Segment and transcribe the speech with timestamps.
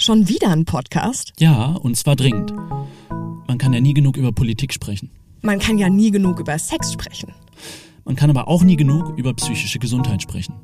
[0.00, 1.34] Schon wieder ein Podcast?
[1.38, 2.54] Ja, und zwar dringend.
[3.46, 5.10] Man kann ja nie genug über Politik sprechen.
[5.42, 7.34] Man kann ja nie genug über Sex sprechen.
[8.06, 10.54] Man kann aber auch nie genug über psychische Gesundheit sprechen.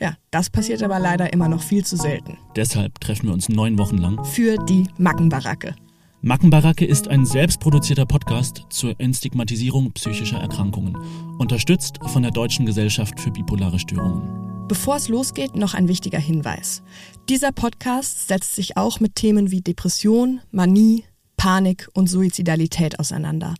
[0.00, 2.38] Ja, das passiert aber leider immer noch viel zu selten.
[2.56, 4.24] Deshalb treffen wir uns neun Wochen lang.
[4.24, 5.74] Für die Mackenbaracke.
[6.22, 10.96] Mackenbaracke ist ein selbstproduzierter Podcast zur Entstigmatisierung psychischer Erkrankungen,
[11.36, 14.55] unterstützt von der Deutschen Gesellschaft für bipolare Störungen.
[14.68, 16.82] Bevor es losgeht, noch ein wichtiger Hinweis.
[17.28, 21.04] Dieser Podcast setzt sich auch mit Themen wie Depression, Manie,
[21.36, 23.54] Panik und Suizidalität auseinander.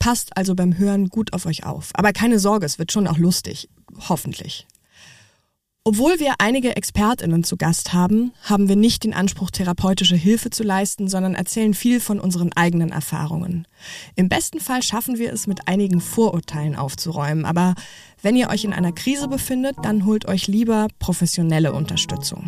[0.00, 1.90] Passt also beim Hören gut auf euch auf.
[1.94, 3.68] Aber keine Sorge, es wird schon auch lustig.
[4.08, 4.66] Hoffentlich.
[5.84, 10.62] Obwohl wir einige Expertinnen zu Gast haben, haben wir nicht den Anspruch, therapeutische Hilfe zu
[10.62, 13.66] leisten, sondern erzählen viel von unseren eigenen Erfahrungen.
[14.14, 17.74] Im besten Fall schaffen wir es, mit einigen Vorurteilen aufzuräumen, aber
[18.22, 22.44] wenn ihr euch in einer Krise befindet, dann holt euch lieber professionelle Unterstützung.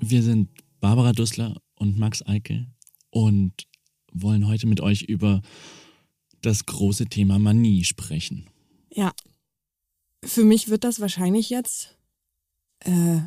[0.00, 0.48] Wir sind
[0.80, 2.66] Barbara Dussler und Max Eike
[3.10, 3.52] und
[4.12, 5.42] wollen heute mit euch über
[6.42, 8.48] das große Thema Manie sprechen.
[8.90, 9.12] Ja,
[10.24, 11.98] für mich wird das wahrscheinlich jetzt
[12.80, 13.20] äh,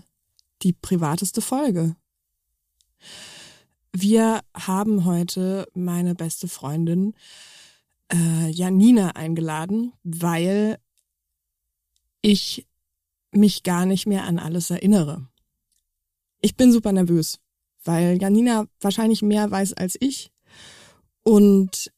[0.64, 1.96] die privateste Folge.
[3.92, 7.14] Wir haben heute meine beste Freundin
[8.12, 10.80] äh, Janina eingeladen, weil
[12.22, 12.66] ich
[13.32, 15.28] mich gar nicht mehr an alles erinnere.
[16.42, 17.40] Ich bin super nervös,
[17.84, 20.32] weil Janina wahrscheinlich mehr weiß als ich
[21.24, 21.92] und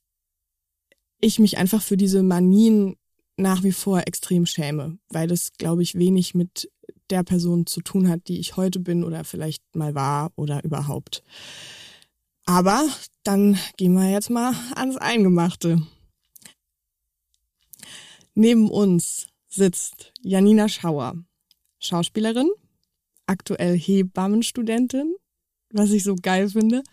[1.19, 2.95] ich mich einfach für diese Manien
[3.37, 6.69] nach wie vor extrem schäme, weil das, glaube ich, wenig mit
[7.09, 11.23] der Person zu tun hat, die ich heute bin oder vielleicht mal war oder überhaupt.
[12.45, 12.83] Aber
[13.23, 15.81] dann gehen wir jetzt mal ans Eingemachte.
[18.33, 21.15] Neben uns sitzt Janina Schauer,
[21.79, 22.49] Schauspielerin,
[23.25, 25.15] aktuell Hebammenstudentin,
[25.71, 26.83] was ich so geil finde,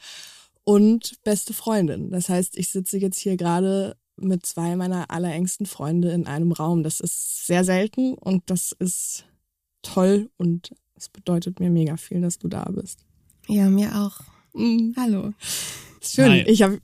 [0.65, 2.11] und beste Freundin.
[2.11, 6.83] Das heißt, ich sitze jetzt hier gerade mit zwei meiner allerengsten Freunde in einem Raum.
[6.83, 9.25] Das ist sehr selten und das ist
[9.83, 13.05] toll und es bedeutet mir mega viel, dass du da bist.
[13.47, 14.21] Ja, mir auch.
[14.53, 14.95] Mhm.
[14.97, 15.33] Hallo.
[16.03, 16.31] Schön.
[16.31, 16.43] Hi.
[16.43, 16.81] Ich habe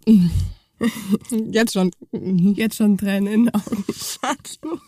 [1.30, 1.90] jetzt schon.
[2.12, 2.54] Mhm.
[2.54, 3.84] Jetzt schon Tränen in den Augen.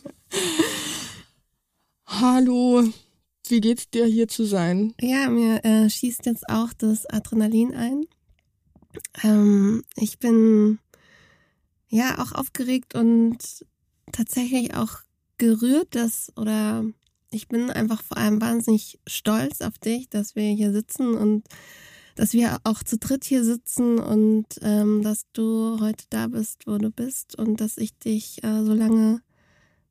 [2.07, 2.85] Hallo.
[3.49, 4.95] Wie geht's dir hier zu sein?
[5.01, 8.07] Ja, mir äh, schießt jetzt auch das Adrenalin ein.
[9.23, 10.79] Ähm, ich bin
[11.89, 13.65] ja auch aufgeregt und
[14.11, 14.99] tatsächlich auch
[15.39, 16.85] gerührt, dass oder
[17.31, 21.45] ich bin einfach vor allem wahnsinnig stolz auf dich, dass wir hier sitzen und
[22.17, 26.79] dass wir auch zu dritt hier sitzen und ähm, dass du heute da bist, wo
[26.79, 29.21] du bist und dass ich dich äh, so lange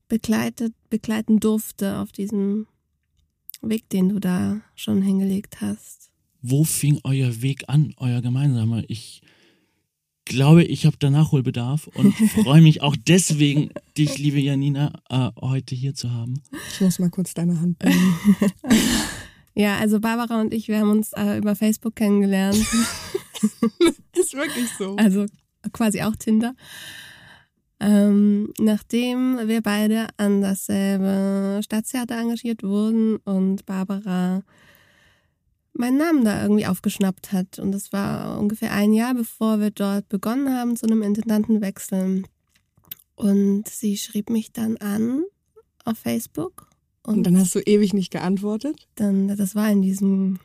[0.07, 2.67] begleitet, begleiten durfte auf diesem
[3.61, 6.11] Weg, den du da schon hingelegt hast.
[6.41, 8.83] Wo fing euer Weg an, euer gemeinsamer?
[8.87, 9.21] Ich
[10.25, 12.13] glaube, ich habe da Nachholbedarf und
[12.43, 16.41] freue mich auch deswegen, dich, liebe Janina, äh, heute hier zu haben.
[16.71, 18.17] Ich muss mal kurz deine Hand nehmen.
[19.55, 22.57] Ja, also Barbara und ich, wir haben uns äh, über Facebook kennengelernt.
[24.15, 24.95] ist wirklich so.
[24.97, 25.25] also
[25.71, 26.55] quasi auch Tinder.
[27.79, 34.43] Ähm, nachdem wir beide an dasselbe Staatstheater engagiert wurden und Barbara
[35.73, 37.59] meinen Namen da irgendwie aufgeschnappt hat.
[37.59, 42.23] Und das war ungefähr ein Jahr, bevor wir dort begonnen haben zu einem Intendantenwechsel.
[43.15, 45.23] Und sie schrieb mich dann an
[45.83, 46.69] auf Facebook.
[47.05, 48.87] Und dann hast du ewig nicht geantwortet?
[48.95, 50.39] Dann, das war in diesem,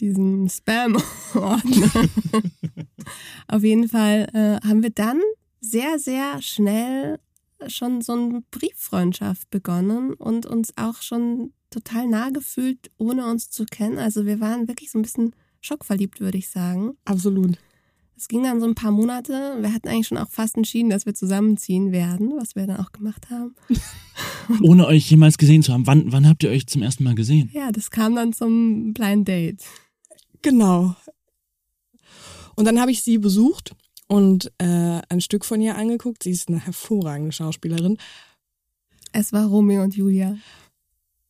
[0.00, 1.90] diesem Spam-Ordner.
[3.48, 5.20] Auf jeden Fall äh, haben wir dann
[5.60, 7.18] sehr, sehr schnell
[7.66, 13.64] schon so eine Brieffreundschaft begonnen und uns auch schon total nah gefühlt, ohne uns zu
[13.64, 13.98] kennen.
[13.98, 16.96] Also wir waren wirklich so ein bisschen schockverliebt, würde ich sagen.
[17.04, 17.58] Absolut.
[18.18, 19.58] Es ging dann so ein paar Monate.
[19.60, 22.90] Wir hatten eigentlich schon auch fast entschieden, dass wir zusammenziehen werden, was wir dann auch
[22.90, 23.54] gemacht haben.
[24.62, 25.86] Ohne euch jemals gesehen zu haben.
[25.86, 27.48] Wann, wann habt ihr euch zum ersten Mal gesehen?
[27.52, 29.62] Ja, das kam dann zum Blind Date.
[30.42, 30.96] Genau.
[32.56, 33.76] Und dann habe ich sie besucht
[34.08, 36.24] und äh, ein Stück von ihr angeguckt.
[36.24, 37.98] Sie ist eine hervorragende Schauspielerin.
[39.12, 40.36] Es war Romeo und Julia.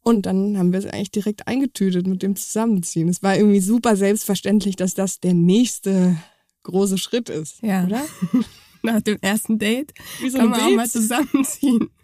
[0.02, 3.10] Und dann haben wir es eigentlich direkt eingetütet mit dem Zusammenziehen.
[3.10, 6.16] Es war irgendwie super selbstverständlich, dass das der nächste
[6.62, 7.62] große Schritt ist.
[7.62, 7.84] Ja.
[7.84, 8.04] Oder?
[8.82, 10.92] Nach dem ersten Date Wie so kann man auch mal Date.
[10.92, 11.90] zusammenziehen.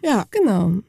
[0.00, 0.26] Ja.
[0.30, 0.82] Genau.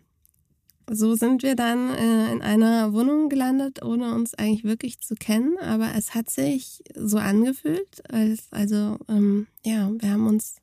[0.91, 5.57] So sind wir dann äh, in einer Wohnung gelandet, ohne uns eigentlich wirklich zu kennen.
[5.59, 10.57] Aber es hat sich so angefühlt, als, also ähm, ja, wir haben uns,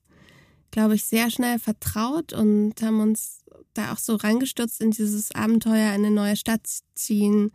[0.72, 3.44] glaube ich, sehr schnell vertraut und haben uns
[3.74, 7.52] da auch so reingestürzt in dieses Abenteuer, in eine neue Stadt ziehen,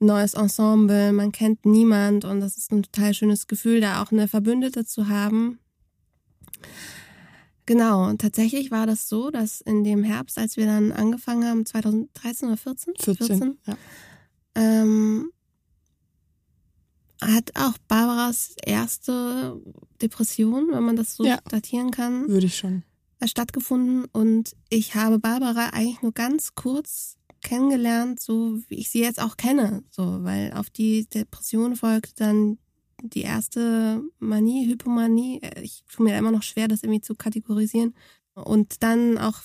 [0.00, 4.28] neues Ensemble, man kennt niemand und das ist ein total schönes Gefühl, da auch eine
[4.28, 5.58] Verbündete zu haben.
[7.66, 12.48] Genau, tatsächlich war das so, dass in dem Herbst, als wir dann angefangen haben, 2013
[12.48, 12.94] oder 14?
[12.98, 13.76] 14, 14 ja.
[14.56, 15.30] ähm,
[17.20, 19.60] hat auch Barbaras erste
[20.00, 22.26] Depression, wenn man das so ja, datieren kann.
[22.28, 22.82] Würde ich schon.
[23.22, 29.20] Stattgefunden und ich habe Barbara eigentlich nur ganz kurz kennengelernt, so wie ich sie jetzt
[29.20, 32.58] auch kenne, so, weil auf die Depression folgt dann
[33.02, 35.40] die erste Manie, Hypomanie.
[35.62, 37.94] Ich tue mir immer noch schwer, das irgendwie zu kategorisieren.
[38.34, 39.40] Und dann auch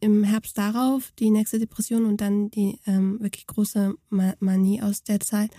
[0.00, 5.20] im Herbst darauf die nächste Depression und dann die ähm, wirklich große Manie aus der
[5.20, 5.50] Zeit.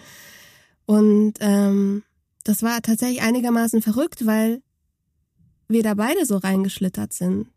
[0.86, 2.04] Und ähm,
[2.44, 4.62] das war tatsächlich einigermaßen verrückt, weil
[5.68, 7.48] wir da beide so reingeschlittert sind.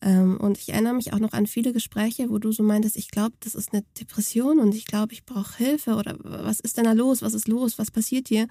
[0.00, 3.10] Ähm, und ich erinnere mich auch noch an viele Gespräche, wo du so meintest, ich
[3.10, 6.84] glaube, das ist eine Depression und ich glaube, ich brauche Hilfe oder was ist denn
[6.84, 7.22] da los?
[7.22, 7.78] Was ist los?
[7.78, 8.46] Was passiert hier?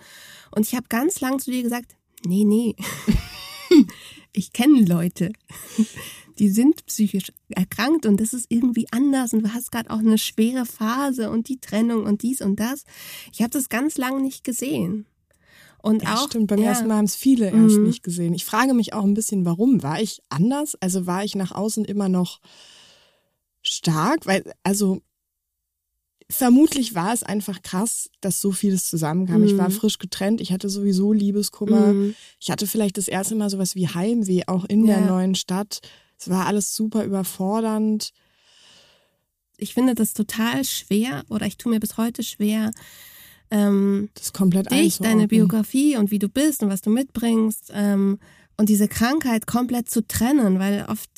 [0.52, 1.96] Und ich habe ganz lang zu dir gesagt,
[2.26, 2.76] nee, nee.
[4.34, 5.32] ich kenne Leute,
[6.40, 10.18] die sind psychisch erkrankt und das ist irgendwie anders und du hast gerade auch eine
[10.18, 12.84] schwere Phase und die Trennung und dies und das.
[13.32, 15.06] Ich habe das ganz lang nicht gesehen.
[15.84, 16.70] Und ja, auch, stimmt, beim ja.
[16.70, 17.88] ersten Mal haben es viele erst mhm.
[17.88, 18.34] nicht gesehen.
[18.34, 19.84] Ich frage mich auch ein bisschen, warum?
[19.84, 20.76] War ich anders?
[20.80, 22.40] Also war ich nach außen immer noch
[23.62, 24.26] stark?
[24.26, 25.02] Weil, also
[26.30, 29.42] vermutlich war es einfach krass, dass so vieles zusammenkam.
[29.42, 29.48] Mhm.
[29.48, 29.74] Ich war mhm.
[29.74, 31.92] frisch getrennt, ich hatte sowieso Liebeskummer.
[31.92, 32.16] Mhm.
[32.40, 34.96] Ich hatte vielleicht das erste Mal sowas wie Heimweh, auch in ja.
[34.96, 35.82] der neuen Stadt.
[36.18, 38.14] Es war alles super überfordernd.
[39.58, 42.72] Ich finde das total schwer oder ich tue mir bis heute schwer,
[43.52, 48.20] ähm, das komplett dich, deine Biografie und wie du bist und was du mitbringst ähm,
[48.58, 51.10] und diese Krankheit komplett zu trennen, weil oft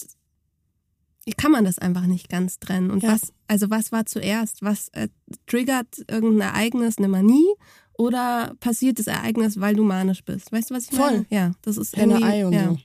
[1.37, 2.91] kann man das einfach nicht ganz trennen.
[2.91, 3.13] Und ja.
[3.13, 4.61] was, also was war zuerst?
[4.61, 5.09] Was äh,
[5.47, 7.47] triggert irgendein Ereignis, eine Manie?
[7.97, 10.51] Oder passiert das Ereignis, weil du manisch bist?
[10.51, 11.11] Weißt du, was ich Voll.
[11.11, 11.25] meine?
[11.29, 12.69] Ja, das ist Henne-Ei und ja.
[12.69, 12.77] so.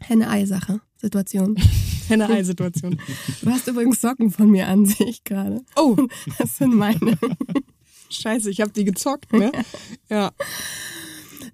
[0.00, 1.56] Henne-Ei-Sache, Situation.
[2.08, 3.00] Henne-Ei-Situation.
[3.42, 5.62] Du hast übrigens Socken von mir an, sehe ich gerade.
[5.76, 5.96] Oh.
[6.38, 7.18] Das sind meine.
[8.10, 9.52] Scheiße, ich habe die gezockt, ne?
[10.08, 10.32] ja.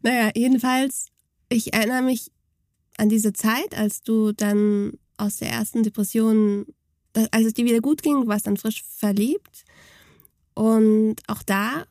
[0.03, 1.08] Naja, jedenfalls,
[1.49, 2.31] ich erinnere mich
[2.97, 6.67] an diese Zeit, als du dann aus der ersten Depression,
[7.31, 9.64] als es dir wieder gut ging, du warst dann frisch verliebt.
[10.55, 11.85] Und auch da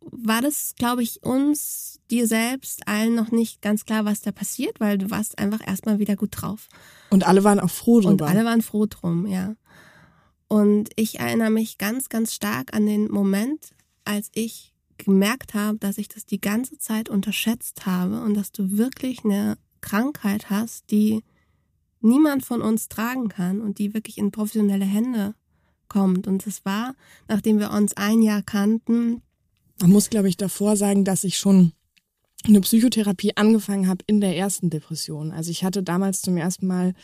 [0.00, 4.80] war das, glaube ich, uns, dir selbst, allen noch nicht ganz klar, was da passiert,
[4.80, 6.68] weil du warst einfach erstmal wieder gut drauf.
[7.10, 8.10] Und alle waren auch froh drüber.
[8.10, 9.54] Und alle waren froh drum, ja.
[10.52, 13.70] Und ich erinnere mich ganz, ganz stark an den Moment,
[14.04, 18.76] als ich gemerkt habe, dass ich das die ganze Zeit unterschätzt habe und dass du
[18.76, 21.22] wirklich eine Krankheit hast, die
[22.00, 25.36] niemand von uns tragen kann und die wirklich in professionelle Hände
[25.86, 26.26] kommt.
[26.26, 26.96] Und es war,
[27.28, 29.22] nachdem wir uns ein Jahr kannten.
[29.80, 31.74] Man muss, glaube ich, davor sagen, dass ich schon
[32.42, 35.30] eine Psychotherapie angefangen habe in der ersten Depression.
[35.30, 36.94] Also ich hatte damals zum ersten Mal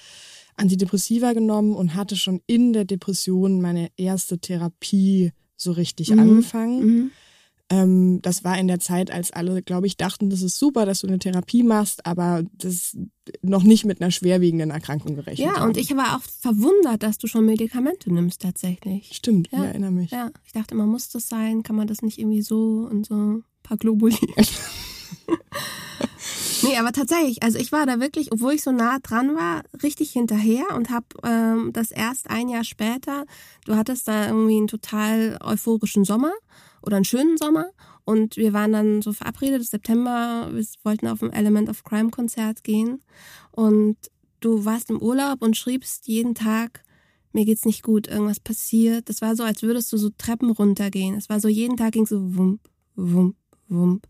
[0.57, 6.19] Antidepressiva genommen und hatte schon in der Depression meine erste Therapie so richtig mhm.
[6.19, 6.87] angefangen.
[6.87, 7.11] Mhm.
[7.69, 11.01] Ähm, das war in der Zeit, als alle, glaube ich, dachten, das ist super, dass
[11.01, 12.97] du eine Therapie machst, aber das
[13.43, 15.49] noch nicht mit einer schwerwiegenden Erkrankung gerechnet.
[15.49, 15.69] Ja, haben.
[15.69, 19.11] und ich war auch verwundert, dass du schon Medikamente nimmst tatsächlich.
[19.13, 20.13] Stimmt, ja, ich erinnere mich.
[20.13, 21.65] Ja, ich dachte immer, muss das sein?
[21.65, 24.17] Kann man das nicht irgendwie so und so ein paar Globuli?
[26.67, 30.11] Nee, aber tatsächlich, also ich war da wirklich, obwohl ich so nah dran war, richtig
[30.11, 33.25] hinterher und habe ähm, das erst ein Jahr später,
[33.65, 36.33] du hattest da irgendwie einen total euphorischen Sommer
[36.83, 37.67] oder einen schönen Sommer
[38.05, 42.65] und wir waren dann so verabredet, September, wir wollten auf ein Element of Crime Konzert
[42.65, 43.01] gehen
[43.53, 43.97] und
[44.41, 46.83] du warst im Urlaub und schriebst jeden Tag,
[47.33, 49.09] mir geht's nicht gut, irgendwas passiert.
[49.09, 51.15] Das war so, als würdest du so Treppen runtergehen.
[51.15, 52.61] Es war so, jeden Tag ging so wump,
[52.95, 53.37] wump,
[53.69, 54.07] wump.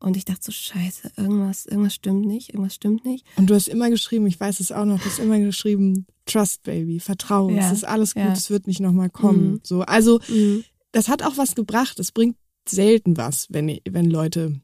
[0.00, 3.26] Und ich dachte so, scheiße, irgendwas, irgendwas stimmt nicht, irgendwas stimmt nicht.
[3.36, 6.62] Und du hast immer geschrieben, ich weiß es auch noch, du hast immer geschrieben, Trust
[6.62, 8.32] Baby, Vertrauen, ja, es ist alles gut, ja.
[8.32, 9.52] es wird nicht nochmal kommen.
[9.52, 9.60] Mhm.
[9.64, 10.64] So, also mhm.
[10.92, 11.98] das hat auch was gebracht.
[11.98, 12.36] Es bringt
[12.68, 14.60] selten was, wenn, wenn Leute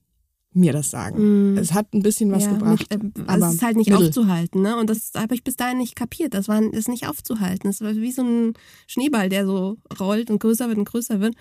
[0.53, 1.53] mir das sagen.
[1.53, 1.59] Mhm.
[1.59, 2.87] Es hat ein bisschen was ja, gebracht.
[2.91, 4.07] Mit, äh, aber es ist halt nicht mittel.
[4.07, 4.77] aufzuhalten, ne?
[4.77, 6.33] Und das habe ich bis dahin nicht kapiert.
[6.33, 7.69] Das war ist nicht aufzuhalten.
[7.69, 8.55] Es war wie so ein
[8.87, 11.35] Schneeball, der so rollt und größer wird und größer wird.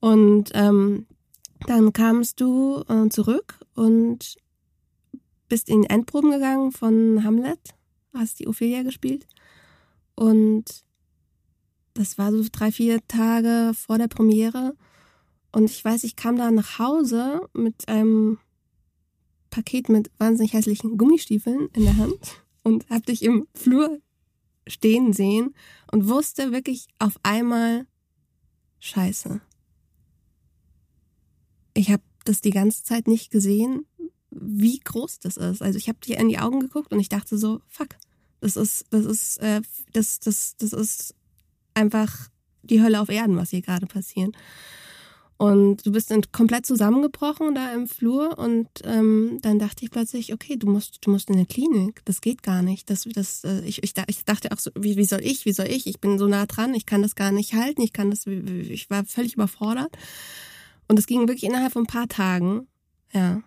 [0.00, 1.06] Und ähm,
[1.66, 4.36] dann kamst du äh, zurück und
[5.48, 7.74] bist in Endproben gegangen von Hamlet,
[8.12, 9.26] hast die Ophelia gespielt.
[10.14, 10.84] Und
[11.94, 14.76] das war so drei, vier Tage vor der Premiere.
[15.52, 18.38] Und ich weiß, ich kam da nach Hause mit einem
[19.50, 24.00] Paket mit wahnsinnig hässlichen Gummistiefeln in der Hand und hab dich im Flur
[24.66, 25.54] stehen sehen
[25.90, 27.86] und wusste wirklich auf einmal,
[28.80, 29.40] scheiße.
[31.76, 33.86] Ich habe das die ganze Zeit nicht gesehen,
[34.30, 35.62] wie groß das ist.
[35.62, 37.88] Also ich habe dir in die Augen geguckt und ich dachte so, fuck,
[38.40, 39.60] das ist, das ist, äh,
[39.92, 41.14] das, das, das ist
[41.74, 42.28] einfach
[42.62, 44.34] die Hölle auf Erden, was hier gerade passiert.
[45.38, 50.32] Und du bist dann komplett zusammengebrochen da im Flur und ähm, dann dachte ich plötzlich,
[50.32, 52.00] okay, du musst, du musst in eine Klinik.
[52.06, 52.88] Das geht gar nicht.
[52.88, 55.66] Das, das, äh, ich, ich, ich dachte auch so, wie, wie soll ich, wie soll
[55.66, 55.86] ich?
[55.86, 58.88] Ich bin so nah dran, ich kann das gar nicht halten, ich kann das, ich
[58.88, 59.94] war völlig überfordert.
[60.88, 62.66] Und es ging wirklich innerhalb von ein paar Tagen,
[63.12, 63.42] ja.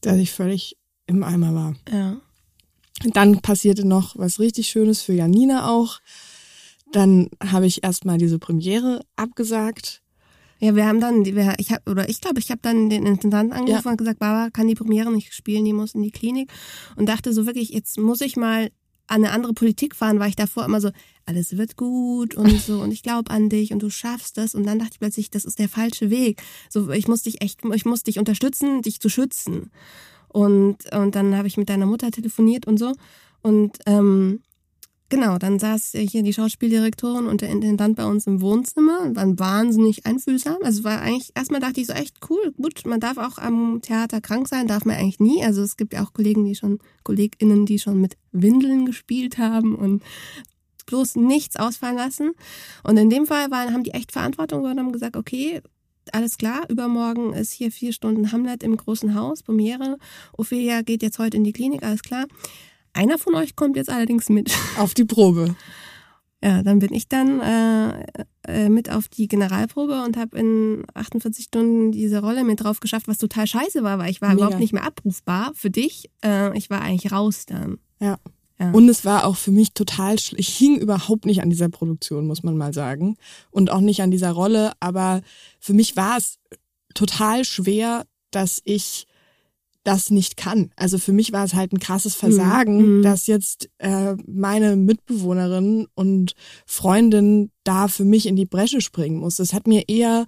[0.00, 1.74] Dass ich völlig im Eimer war.
[1.90, 2.20] Ja.
[3.12, 6.00] Dann passierte noch was richtig Schönes für Janina auch.
[6.92, 10.02] Dann habe ich erstmal diese Premiere abgesagt
[10.58, 13.52] ja, wir haben dann, wir, ich habe oder ich glaube, ich habe dann den Intendanten
[13.52, 13.90] angerufen ja.
[13.90, 16.50] und gesagt, Barbara kann die Premiere nicht spielen, die muss in die Klinik
[16.96, 18.70] und dachte so wirklich, jetzt muss ich mal
[19.06, 20.90] an eine andere Politik fahren, weil ich davor immer so,
[21.26, 24.64] alles wird gut und so und ich glaube an dich und du schaffst das und
[24.64, 26.42] dann dachte ich plötzlich, das ist der falsche Weg.
[26.70, 29.70] So, ich muss dich echt, ich muss dich unterstützen, dich zu schützen.
[30.28, 32.94] Und, und dann habe ich mit deiner Mutter telefoniert und so
[33.42, 34.42] und ähm,
[35.08, 39.38] Genau, dann saß hier die Schauspieldirektorin und der Intendant bei uns im Wohnzimmer und waren
[39.38, 40.56] wahnsinnig einfühlsam.
[40.64, 44.20] Also war eigentlich, erstmal dachte ich so echt cool, gut, man darf auch am Theater
[44.20, 45.44] krank sein, darf man eigentlich nie.
[45.44, 49.76] Also es gibt ja auch Kollegen, die schon, KollegInnen, die schon mit Windeln gespielt haben
[49.76, 50.02] und
[50.86, 52.32] bloß nichts ausfallen lassen.
[52.82, 55.62] Und in dem Fall waren, haben die echt Verantwortung und haben gesagt, okay,
[56.12, 59.98] alles klar, übermorgen ist hier vier Stunden Hamlet im großen Haus, Premiere.
[60.36, 62.26] Ophelia geht jetzt heute in die Klinik, alles klar.
[62.96, 64.56] Einer von euch kommt jetzt allerdings mit.
[64.78, 65.54] Auf die Probe.
[66.42, 68.06] Ja, dann bin ich dann äh,
[68.46, 73.08] äh, mit auf die Generalprobe und habe in 48 Stunden diese Rolle mit drauf geschafft,
[73.08, 74.42] was total scheiße war, weil ich war Mega.
[74.42, 76.10] überhaupt nicht mehr abrufbar für dich.
[76.22, 77.78] Äh, ich war eigentlich raus dann.
[78.00, 78.18] Ja.
[78.58, 78.70] ja.
[78.70, 82.42] Und es war auch für mich total, ich hing überhaupt nicht an dieser Produktion, muss
[82.42, 83.16] man mal sagen.
[83.50, 84.72] Und auch nicht an dieser Rolle.
[84.78, 85.22] Aber
[85.58, 86.38] für mich war es
[86.94, 89.06] total schwer, dass ich
[89.86, 90.70] das nicht kann.
[90.76, 92.20] Also für mich war es halt ein krasses mhm.
[92.20, 93.02] Versagen, mhm.
[93.02, 96.34] dass jetzt äh, meine Mitbewohnerin und
[96.66, 99.36] Freundin da für mich in die Bresche springen muss.
[99.36, 100.26] Das hat mir eher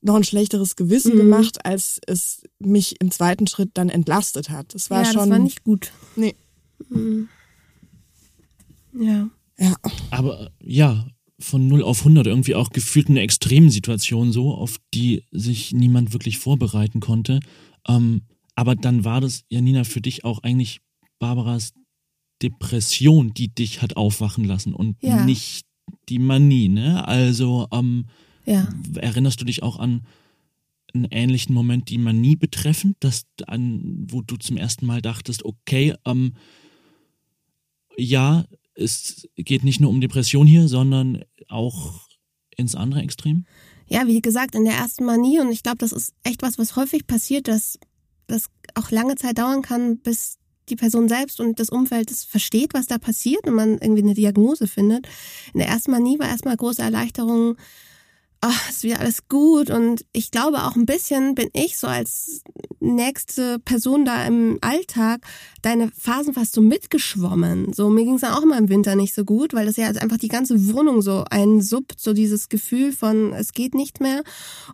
[0.00, 1.18] noch ein schlechteres Gewissen mhm.
[1.18, 4.74] gemacht, als es mich im zweiten Schritt dann entlastet hat.
[4.74, 5.30] Das war ja, schon.
[5.30, 5.92] Das war nicht gut.
[6.16, 6.34] Nee.
[6.88, 7.28] Mhm.
[8.98, 9.28] Ja.
[9.58, 9.74] Ja.
[10.10, 11.06] Aber ja,
[11.38, 16.38] von 0 auf 100 irgendwie auch gefühlt eine Extremsituation so, auf die sich niemand wirklich
[16.38, 17.40] vorbereiten konnte.
[17.86, 18.22] Ähm,
[18.54, 20.80] aber dann war das, Janina, für dich auch eigentlich
[21.18, 21.72] Barbaras
[22.42, 25.24] Depression, die dich hat aufwachen lassen und ja.
[25.24, 25.64] nicht
[26.08, 27.06] die Manie, ne?
[27.06, 28.06] Also, ähm,
[28.44, 28.68] ja.
[28.96, 30.02] erinnerst du dich auch an
[30.94, 35.94] einen ähnlichen Moment, die Manie betreffend, dass an, wo du zum ersten Mal dachtest, okay,
[36.04, 36.34] ähm,
[37.96, 38.44] ja,
[38.74, 42.08] es geht nicht nur um Depression hier, sondern auch
[42.56, 43.46] ins andere Extrem?
[43.86, 46.76] Ja, wie gesagt, in der ersten Manie und ich glaube, das ist echt was, was
[46.76, 47.78] häufig passiert, dass
[48.32, 52.74] das auch lange Zeit dauern kann, bis die Person selbst und das Umfeld es versteht,
[52.74, 55.06] was da passiert und man irgendwie eine Diagnose findet.
[55.52, 57.56] In der ersten Manie war erstmal große Erleichterung,
[58.40, 59.70] ach, ist wieder alles gut.
[59.70, 62.42] Und ich glaube auch ein bisschen bin ich so als
[62.82, 65.20] nächste Person da im Alltag
[65.62, 67.72] deine Phasen fast so mitgeschwommen.
[67.72, 69.86] So, mir ging es dann auch immer im Winter nicht so gut, weil das ja
[69.86, 74.22] einfach die ganze Wohnung so einsuppt, so dieses Gefühl von, es geht nicht mehr.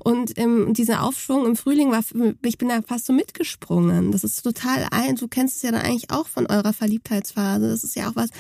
[0.02, 2.02] Und ähm, dieser Aufschwung im Frühling war,
[2.44, 4.12] ich bin da fast so mitgesprungen.
[4.12, 7.68] Das ist total ein, du kennst es ja dann eigentlich auch von eurer Verliebtheitsphase.
[7.68, 8.30] Das ist ja auch was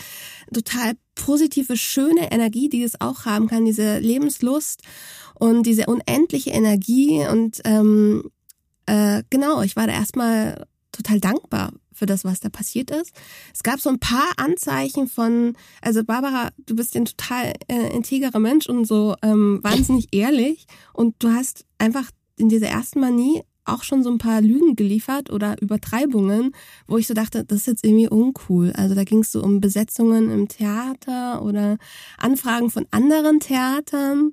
[0.52, 4.82] total positive, schöne Energie, die es auch haben kann, diese Lebenslust
[5.34, 7.26] und diese unendliche Energie.
[7.30, 8.30] Und ähm,
[8.88, 13.12] äh, genau, ich war da erstmal total dankbar für das, was da passiert ist.
[13.52, 18.38] Es gab so ein paar Anzeichen von, also Barbara, du bist ein total äh, integrer
[18.38, 23.82] Mensch und so ähm, wahnsinnig ehrlich und du hast einfach in dieser ersten Manie auch
[23.82, 26.52] schon so ein paar Lügen geliefert oder Übertreibungen,
[26.86, 28.72] wo ich so dachte, das ist jetzt irgendwie uncool.
[28.72, 31.78] Also da ging es so um Besetzungen im Theater oder
[32.18, 34.32] Anfragen von anderen Theatern.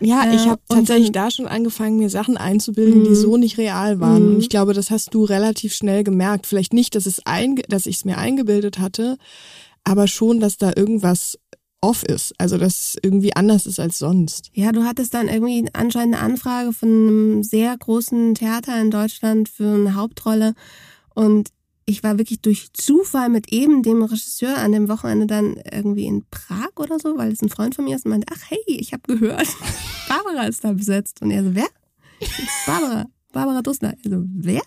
[0.00, 3.14] Ja, ich habe äh, tatsächlich da schon angefangen, mir Sachen einzubilden, die mhm.
[3.14, 4.26] so nicht real waren.
[4.26, 4.40] Und mhm.
[4.40, 6.46] ich glaube, das hast du relativ schnell gemerkt.
[6.46, 9.16] Vielleicht nicht, dass es ein, dass ich es mir eingebildet hatte,
[9.84, 11.38] aber schon, dass da irgendwas
[11.84, 14.50] off ist, also dass es irgendwie anders ist als sonst.
[14.54, 19.50] Ja, du hattest dann irgendwie anscheinend eine Anfrage von einem sehr großen Theater in Deutschland
[19.50, 20.54] für eine Hauptrolle
[21.14, 21.50] und
[21.86, 26.24] ich war wirklich durch Zufall mit eben dem Regisseur an dem Wochenende dann irgendwie in
[26.30, 28.94] Prag oder so, weil es ein Freund von mir ist und meinte, ach hey, ich
[28.94, 29.46] habe gehört,
[30.08, 31.20] Barbara ist da besetzt.
[31.20, 31.68] Und er so, wer?
[32.66, 33.94] Barbara, Barbara Dussler.
[34.02, 34.62] Also, wer?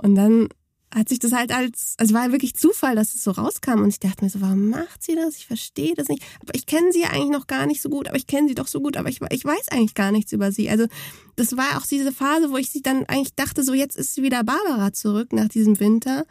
[0.00, 0.48] Und dann
[0.94, 4.00] hat sich das halt als, also war wirklich Zufall, dass es so rauskam und ich
[4.00, 5.36] dachte mir so, warum macht sie das?
[5.36, 6.22] Ich verstehe das nicht.
[6.40, 8.54] Aber ich kenne sie ja eigentlich noch gar nicht so gut, aber ich kenne sie
[8.54, 10.68] doch so gut, aber ich, ich weiß eigentlich gar nichts über sie.
[10.68, 10.86] Also
[11.36, 14.22] das war auch diese Phase, wo ich sie dann eigentlich dachte, so jetzt ist sie
[14.22, 16.24] wieder Barbara zurück nach diesem Winter.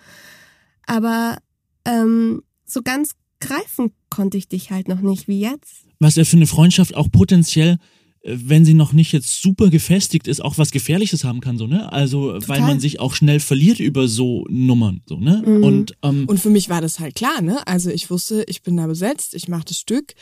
[0.86, 1.38] Aber
[1.86, 5.86] ähm, so ganz greifen konnte ich dich halt noch nicht wie jetzt.
[6.00, 7.77] Was er für eine Freundschaft auch potenziell
[8.24, 11.92] wenn sie noch nicht jetzt super gefestigt ist, auch was Gefährliches haben kann, so, ne?
[11.92, 12.50] Also, Total.
[12.50, 15.42] weil man sich auch schnell verliert über so Nummern, so, ne?
[15.44, 15.63] Mhm.
[15.63, 17.66] Und, ähm, und für mich war das halt klar, ne?
[17.66, 20.13] Also ich wusste, ich bin da besetzt, ich mache das Stück.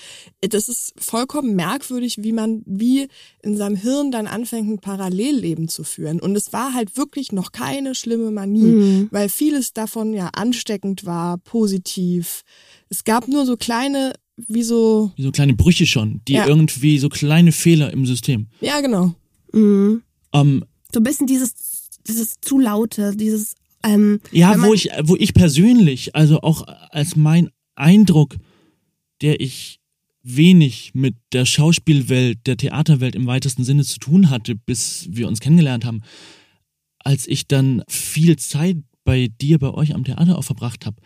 [0.41, 3.08] Das ist vollkommen merkwürdig, wie man, wie
[3.44, 6.22] in seinem Hirn dann anfängt, ein Parallelleben zu führen.
[6.22, 9.08] Und es war halt wirklich noch keine schlimme Manie, mhm.
[9.12, 12.44] weil vieles davon ja ansteckend war, positiv.
[12.88, 14.13] Es gab nur so kleine
[14.48, 15.12] wie so.
[15.15, 16.48] Wie so kleine Brüche schon, die ja.
[16.48, 18.48] irgendwie so kleine Fehler im System.
[18.62, 19.13] Ja, genau.
[19.51, 20.03] Mhm.
[20.31, 21.53] Um, so ein bisschen dieses,
[22.08, 23.55] dieses zu laute, dieses.
[23.84, 28.36] Ähm, ja, wo ich, wo ich persönlich, also auch als mein Eindruck,
[29.22, 29.79] der ich
[30.22, 35.39] wenig mit der Schauspielwelt, der Theaterwelt im weitesten Sinne zu tun hatte, bis wir uns
[35.39, 36.01] kennengelernt haben,
[37.00, 40.98] als ich dann viel Zeit bei dir, bei euch am Theater auch verbracht habe,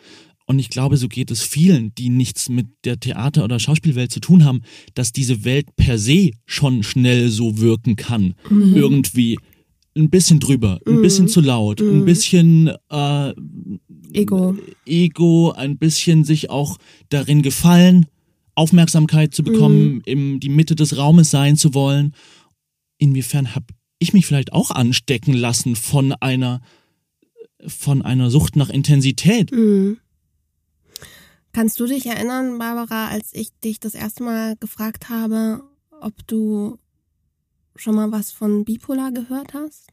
[0.53, 4.19] und ich glaube, so geht es vielen, die nichts mit der Theater- oder Schauspielwelt zu
[4.19, 4.61] tun haben,
[4.93, 8.35] dass diese Welt per se schon schnell so wirken kann.
[8.51, 8.75] Mhm.
[8.75, 9.39] Irgendwie
[9.97, 11.01] ein bisschen drüber, ein mhm.
[11.01, 11.89] bisschen zu laut, mhm.
[11.89, 13.33] ein bisschen äh,
[14.13, 14.55] Ego.
[14.85, 16.77] Ego, ein bisschen sich auch
[17.09, 18.05] darin gefallen,
[18.53, 20.01] Aufmerksamkeit zu bekommen, mhm.
[20.05, 22.13] in die Mitte des Raumes sein zu wollen.
[22.99, 23.65] Inwiefern habe
[23.97, 26.61] ich mich vielleicht auch anstecken lassen von einer
[27.65, 29.51] von einer Sucht nach Intensität?
[29.51, 29.97] Mhm.
[31.53, 35.63] Kannst du dich erinnern, Barbara, als ich dich das erste Mal gefragt habe,
[36.01, 36.79] ob du
[37.75, 39.87] schon mal was von Bipolar gehört hast?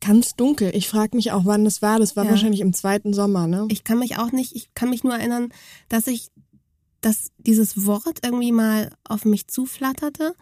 [0.00, 0.74] Ganz dunkel.
[0.74, 1.98] Ich frage mich auch, wann das war.
[1.98, 2.30] Das war ja.
[2.30, 3.66] wahrscheinlich im zweiten Sommer, ne?
[3.70, 5.52] Ich kann mich auch nicht, ich kann mich nur erinnern,
[5.90, 6.30] dass ich,
[7.02, 10.34] dass dieses Wort irgendwie mal auf mich zuflatterte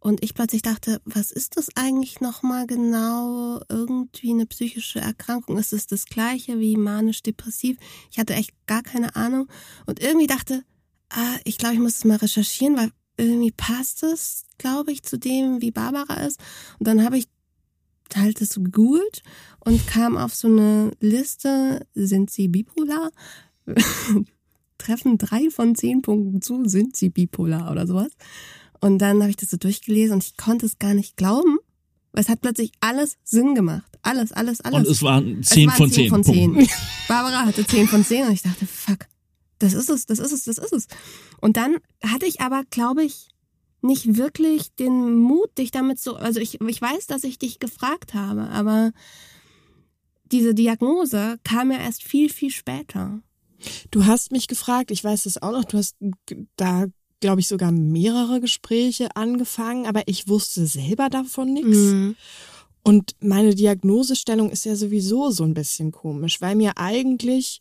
[0.00, 3.60] und ich plötzlich dachte, was ist das eigentlich nochmal genau?
[3.68, 5.58] Irgendwie eine psychische Erkrankung?
[5.58, 7.76] Ist es das gleiche wie manisch-depressiv?
[8.10, 9.46] Ich hatte echt gar keine Ahnung.
[9.84, 10.64] Und irgendwie dachte,
[11.10, 15.18] ah, ich glaube, ich muss es mal recherchieren, weil irgendwie passt es, glaube ich, zu
[15.18, 16.40] dem, wie Barbara ist.
[16.78, 17.28] Und dann habe ich
[18.16, 19.22] halt das gegoogelt
[19.64, 23.10] und kam auf so eine Liste, sind sie bipolar?
[24.78, 28.10] Treffen drei von zehn Punkten zu, sind sie bipolar oder sowas.
[28.80, 31.58] Und dann habe ich das so durchgelesen und ich konnte es gar nicht glauben,
[32.12, 33.98] weil es hat plötzlich alles Sinn gemacht.
[34.02, 34.78] Alles, alles, alles.
[34.78, 36.08] Und es waren zehn es waren von zehn.
[36.08, 36.68] von zehn.
[37.08, 39.06] Barbara hatte zehn von zehn und ich dachte, fuck,
[39.58, 40.86] das ist es, das ist es, das ist es.
[41.40, 43.28] Und dann hatte ich aber, glaube ich,
[43.82, 48.14] nicht wirklich den Mut, dich damit zu, also ich, ich weiß, dass ich dich gefragt
[48.14, 48.92] habe, aber
[50.32, 53.22] diese Diagnose kam ja erst viel, viel später.
[53.90, 55.96] Du hast mich gefragt, ich weiß es auch noch, du hast
[56.56, 56.86] da
[57.20, 61.76] glaube ich, sogar mehrere Gespräche angefangen, aber ich wusste selber davon nichts.
[61.76, 62.16] Mhm.
[62.82, 67.60] Und meine Diagnosestellung ist ja sowieso so ein bisschen komisch, weil mir eigentlich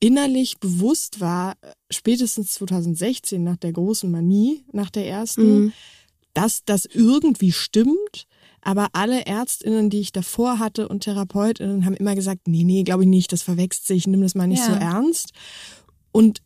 [0.00, 1.56] innerlich bewusst war,
[1.90, 5.72] spätestens 2016 nach der großen Manie, nach der ersten, mhm.
[6.34, 8.26] dass das irgendwie stimmt.
[8.62, 13.04] Aber alle Ärztinnen, die ich davor hatte und Therapeutinnen haben immer gesagt, nee, nee, glaube
[13.04, 14.66] ich nicht, das verwechselt sich, nimm das mal nicht ja.
[14.66, 15.32] so ernst.
[16.12, 16.42] Und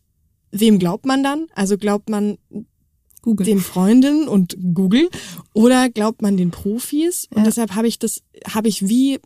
[0.59, 1.47] wem glaubt man dann?
[1.53, 2.37] Also glaubt man
[3.21, 3.45] Google.
[3.45, 5.09] den Freundinnen und Google
[5.53, 7.27] oder glaubt man den Profis?
[7.31, 7.43] Und ja.
[7.43, 8.21] deshalb habe ich das,
[8.53, 9.19] habe ich wie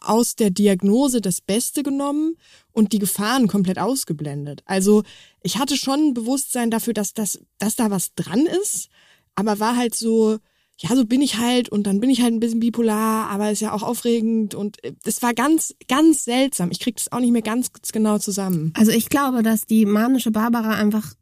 [0.00, 2.36] aus der Diagnose das Beste genommen
[2.72, 4.62] und die Gefahren komplett ausgeblendet.
[4.64, 5.02] Also
[5.42, 8.88] ich hatte schon ein Bewusstsein dafür, dass das, dass da was dran ist,
[9.34, 10.38] aber war halt so,
[10.82, 13.60] ja, so bin ich halt und dann bin ich halt ein bisschen bipolar, aber ist
[13.60, 16.72] ja auch aufregend und äh, das war ganz, ganz seltsam.
[16.72, 18.72] Ich krieg das auch nicht mehr ganz genau zusammen.
[18.76, 21.14] Also ich glaube, dass die manische Barbara einfach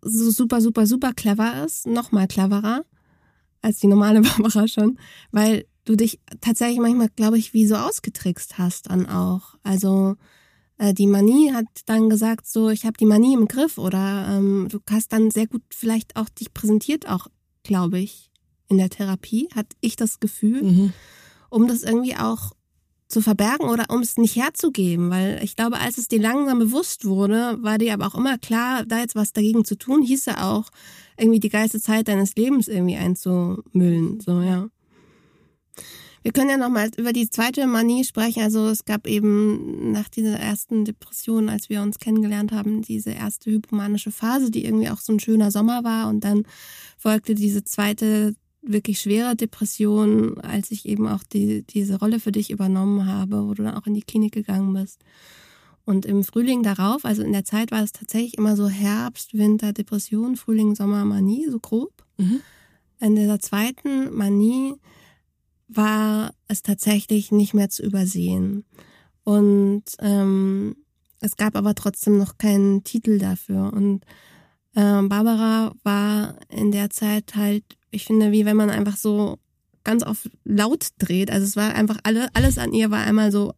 [0.00, 2.84] so super, super, super clever ist, noch mal cleverer
[3.62, 4.96] als die normale Barbara schon,
[5.32, 9.56] weil du dich tatsächlich manchmal, glaube ich, wie so ausgetrickst hast dann auch.
[9.64, 10.14] Also
[10.78, 14.68] äh, die Manie hat dann gesagt, so ich habe die Manie im Griff oder ähm,
[14.70, 17.26] du hast dann sehr gut vielleicht auch dich präsentiert, auch
[17.64, 18.29] glaube ich
[18.70, 20.92] in der Therapie, hatte ich das Gefühl, mhm.
[21.50, 22.52] um das irgendwie auch
[23.08, 27.04] zu verbergen oder um es nicht herzugeben, weil ich glaube, als es dir langsam bewusst
[27.04, 30.48] wurde, war dir aber auch immer klar, da jetzt was dagegen zu tun, hieß ja
[30.48, 30.70] auch,
[31.18, 34.68] irgendwie die geilste Zeit deines Lebens irgendwie einzumüllen, so, ja.
[36.22, 38.42] Wir können ja nochmal über die zweite Manie sprechen.
[38.42, 43.50] Also es gab eben nach dieser ersten Depression, als wir uns kennengelernt haben, diese erste
[43.50, 46.10] hypomanische Phase, die irgendwie auch so ein schöner Sommer war.
[46.10, 46.42] Und dann
[46.98, 52.50] folgte diese zweite wirklich schwere Depression, als ich eben auch die, diese Rolle für dich
[52.50, 55.00] übernommen habe, wo du dann auch in die Klinik gegangen bist.
[55.84, 59.72] Und im Frühling darauf, also in der Zeit war es tatsächlich immer so Herbst, Winter,
[59.72, 62.04] Depression, Frühling, Sommer, Manie, so grob.
[62.18, 62.40] Mhm.
[63.00, 64.74] In dieser zweiten Manie
[65.68, 68.64] war es tatsächlich nicht mehr zu übersehen.
[69.24, 70.76] Und ähm,
[71.20, 73.72] es gab aber trotzdem noch keinen Titel dafür.
[73.72, 74.04] Und
[74.76, 79.38] ähm, Barbara war in der Zeit halt, ich finde, wie wenn man einfach so
[79.84, 81.30] ganz auf laut dreht.
[81.30, 83.52] Also es war einfach alle, alles an ihr war einmal so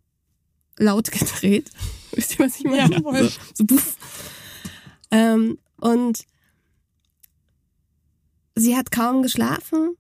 [0.79, 1.71] laut gedreht.
[2.13, 2.95] Wisst ihr, was ich meine?
[2.95, 3.97] Ja, so, so buff.
[5.11, 6.25] Ähm, und
[8.55, 9.97] sie hat kaum geschlafen.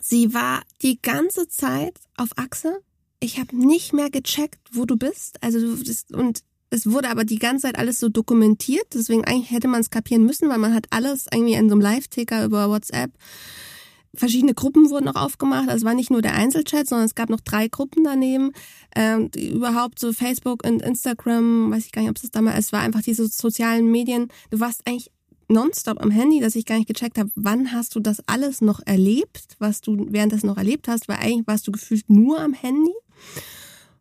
[0.00, 2.80] Sie war die ganze Zeit auf Achse.
[3.20, 5.42] Ich habe nicht mehr gecheckt, wo du bist.
[5.42, 8.86] Also du und es wurde aber die ganze Zeit alles so dokumentiert.
[8.94, 11.80] Deswegen eigentlich hätte man es kapieren müssen, weil man hat alles irgendwie in so einem
[11.80, 13.10] Live-Ticker über WhatsApp.
[14.14, 15.68] Verschiedene Gruppen wurden auch aufgemacht.
[15.68, 18.52] Also es war nicht nur der Einzelchat, sondern es gab noch drei Gruppen daneben.
[18.96, 22.72] Ähm, überhaupt so Facebook und Instagram, weiß ich gar nicht, ob es das damals, es
[22.72, 24.28] war einfach diese sozialen Medien.
[24.50, 25.10] Du warst eigentlich
[25.48, 28.80] nonstop am Handy, dass ich gar nicht gecheckt habe, wann hast du das alles noch
[28.84, 32.92] erlebt, was du während noch erlebt hast, weil eigentlich warst du gefühlt nur am Handy.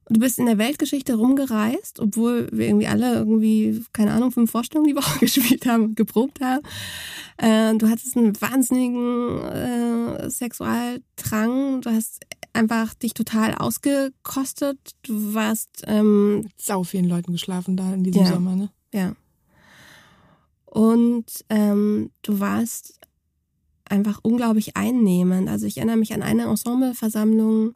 [0.10, 4.90] Du bist in der Weltgeschichte rumgereist, obwohl wir irgendwie alle irgendwie, keine Ahnung, fünf Vorstellungen
[4.90, 6.64] die Woche gespielt haben, geprobt haben.
[7.38, 11.82] Äh, du hattest einen wahnsinnigen äh, Sexualdrang.
[11.82, 14.80] Du hast einfach dich total ausgekostet.
[15.04, 18.70] Du warst ähm, sau vielen Leuten geschlafen da in diesem ja, Sommer, ne?
[18.94, 19.14] Ja.
[20.66, 23.00] Und ähm, du warst
[23.86, 25.50] einfach unglaublich einnehmend.
[25.50, 27.74] Also ich erinnere mich an eine Ensembleversammlung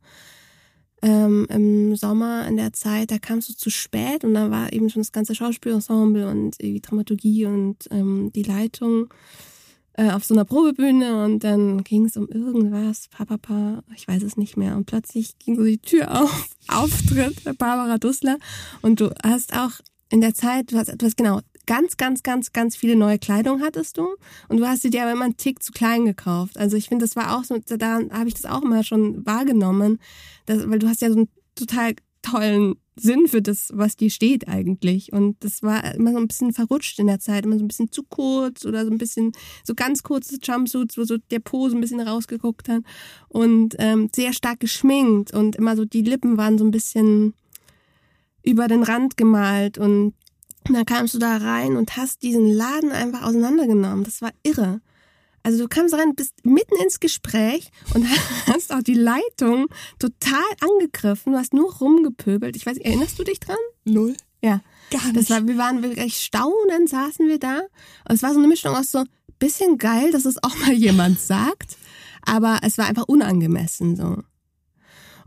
[1.02, 4.90] ähm, im Sommer in der Zeit, da kamst du zu spät und da war eben
[4.90, 9.12] schon das ganze Schauspielensemble und die Dramaturgie und ähm, die Leitung
[9.94, 14.38] äh, auf so einer Probebühne und dann ging es um irgendwas, Papa, ich weiß es
[14.38, 14.76] nicht mehr.
[14.76, 18.38] Und plötzlich ging so die Tür auf, Auftritt Barbara Dussler
[18.82, 19.72] und du hast auch
[20.10, 23.62] in der Zeit, du hast, du hast genau ganz, ganz, ganz, ganz viele neue Kleidung
[23.62, 24.16] hattest du
[24.48, 26.58] und du hast sie dir aber immer einen Tick zu klein gekauft.
[26.58, 30.00] Also ich finde, das war auch so, da habe ich das auch immer schon wahrgenommen,
[30.46, 34.48] dass, weil du hast ja so einen total tollen Sinn für das, was dir steht
[34.48, 35.12] eigentlich.
[35.12, 37.92] Und das war immer so ein bisschen verrutscht in der Zeit, immer so ein bisschen
[37.92, 39.32] zu kurz oder so ein bisschen
[39.64, 42.84] so ganz kurze Jumpsuits, wo so der Po so ein bisschen rausgeguckt hat
[43.28, 47.34] und ähm, sehr stark geschminkt und immer so die Lippen waren so ein bisschen
[48.44, 50.14] über den Rand gemalt und
[50.68, 54.04] und dann kamst du da rein und hast diesen Laden einfach auseinandergenommen.
[54.04, 54.82] Das war irre.
[55.44, 58.06] Also du kamst rein, bist mitten ins Gespräch und
[58.48, 61.34] hast auch die Leitung total angegriffen.
[61.34, 62.56] Du hast nur rumgepöbelt.
[62.56, 63.58] Ich weiß, erinnerst du dich dran?
[63.84, 64.16] Null.
[64.42, 64.62] Ja.
[64.92, 65.18] Gar nicht.
[65.18, 67.62] Das war, wir waren wirklich staunend, saßen wir da.
[68.08, 69.04] Und es war so eine Mischung aus so
[69.40, 71.78] bisschen geil, dass es auch mal jemand sagt,
[72.22, 74.20] aber es war einfach unangemessen so.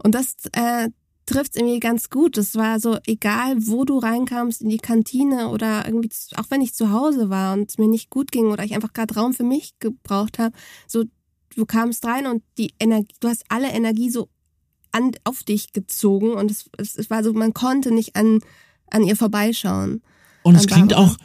[0.02, 0.90] Und das, äh,
[1.26, 2.36] trifft irgendwie ganz gut.
[2.38, 6.74] Es war so, egal wo du reinkamst in die Kantine oder irgendwie, auch wenn ich
[6.74, 9.44] zu Hause war und es mir nicht gut ging oder ich einfach gerade Raum für
[9.44, 10.54] mich gebraucht habe,
[10.86, 11.04] so
[11.56, 14.28] du kamst rein und die Energie, du hast alle Energie so
[14.92, 18.40] an, auf dich gezogen und es, es, es war so, man konnte nicht an,
[18.90, 20.02] an ihr vorbeischauen.
[20.42, 21.16] Und es klingt auch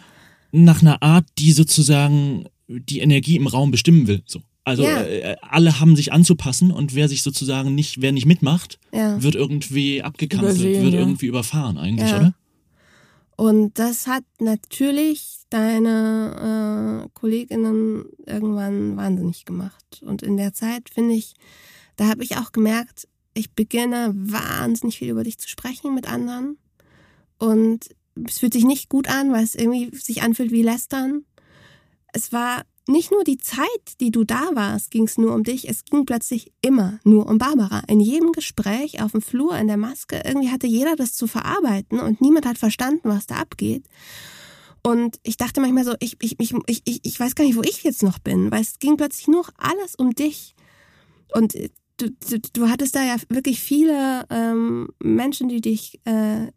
[0.51, 4.23] nach einer Art, die sozusagen die Energie im Raum bestimmen will.
[4.25, 4.41] So.
[4.69, 5.01] Also ja.
[5.01, 9.21] äh, alle haben sich anzupassen und wer sich sozusagen nicht, wer nicht mitmacht, ja.
[9.21, 10.99] wird irgendwie abgekanzelt, Übersehen, wird ja.
[10.99, 12.33] irgendwie überfahren eigentlich, oder?
[13.35, 20.01] Und das hat natürlich deine äh, Kolleginnen irgendwann wahnsinnig gemacht.
[20.05, 21.33] Und in der Zeit finde ich,
[21.95, 26.57] da habe ich auch gemerkt, ich beginne wahnsinnig viel über dich zu sprechen mit anderen.
[27.37, 27.89] Und
[28.27, 31.23] es fühlt sich nicht gut an, weil es irgendwie sich anfühlt wie Lästern.
[32.11, 33.67] Es war nicht nur die Zeit,
[34.01, 37.37] die du da warst, ging es nur um dich, es ging plötzlich immer nur um
[37.37, 37.83] Barbara.
[37.87, 41.99] In jedem Gespräch, auf dem Flur, in der Maske, irgendwie hatte jeder das zu verarbeiten
[41.99, 43.85] und niemand hat verstanden, was da abgeht.
[44.81, 46.53] Und ich dachte manchmal so, ich, ich, ich,
[46.85, 49.45] ich, ich weiß gar nicht, wo ich jetzt noch bin, weil es ging plötzlich nur
[49.57, 50.55] alles um dich.
[51.33, 51.53] Und
[51.97, 56.47] du, du, du hattest da ja wirklich viele ähm, Menschen, die dich äh,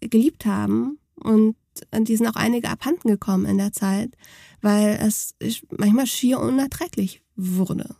[0.00, 1.56] geliebt haben und
[1.92, 4.16] die sind auch einige abhanden gekommen in der Zeit,
[4.60, 5.34] weil es
[5.76, 7.96] manchmal schier unerträglich wurde.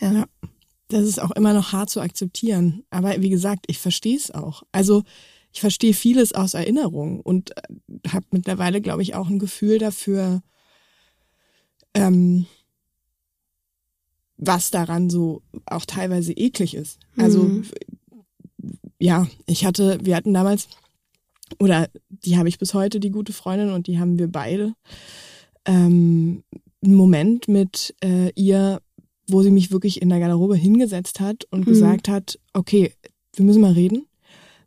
[0.00, 0.12] Ja.
[0.12, 0.24] ja.
[0.88, 2.84] Das ist auch immer noch hart zu akzeptieren.
[2.90, 4.62] Aber wie gesagt, ich verstehe es auch.
[4.70, 5.02] Also
[5.52, 10.42] ich verstehe vieles aus Erinnerung und äh, habe mittlerweile, glaube ich, auch ein Gefühl dafür,
[11.94, 12.46] ähm,
[14.36, 17.00] was daran so auch teilweise eklig ist.
[17.16, 17.64] Also mhm.
[18.98, 20.68] ja, ich hatte, wir hatten damals
[21.58, 24.74] oder die habe ich bis heute, die gute Freundin, und die haben wir beide.
[25.64, 26.42] Ähm,
[26.84, 28.80] einen Moment mit äh, ihr,
[29.28, 31.70] wo sie mich wirklich in der Garderobe hingesetzt hat und mhm.
[31.70, 32.92] gesagt hat, okay,
[33.34, 34.06] wir müssen mal reden,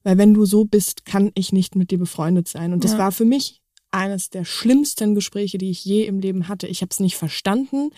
[0.04, 2.74] weil wenn du so bist, kann ich nicht mit dir befreundet sein.
[2.74, 2.98] Und das ja.
[2.98, 3.62] war für mich
[3.92, 6.68] eines der schlimmsten Gespräche, die ich je im Leben hatte.
[6.68, 7.92] Ich habe es nicht verstanden.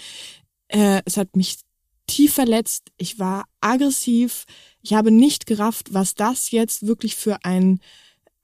[0.67, 1.57] Äh, es hat mich
[2.07, 2.91] tief verletzt.
[2.97, 4.45] Ich war aggressiv.
[4.81, 7.79] Ich habe nicht gerafft, was das jetzt wirklich für ein,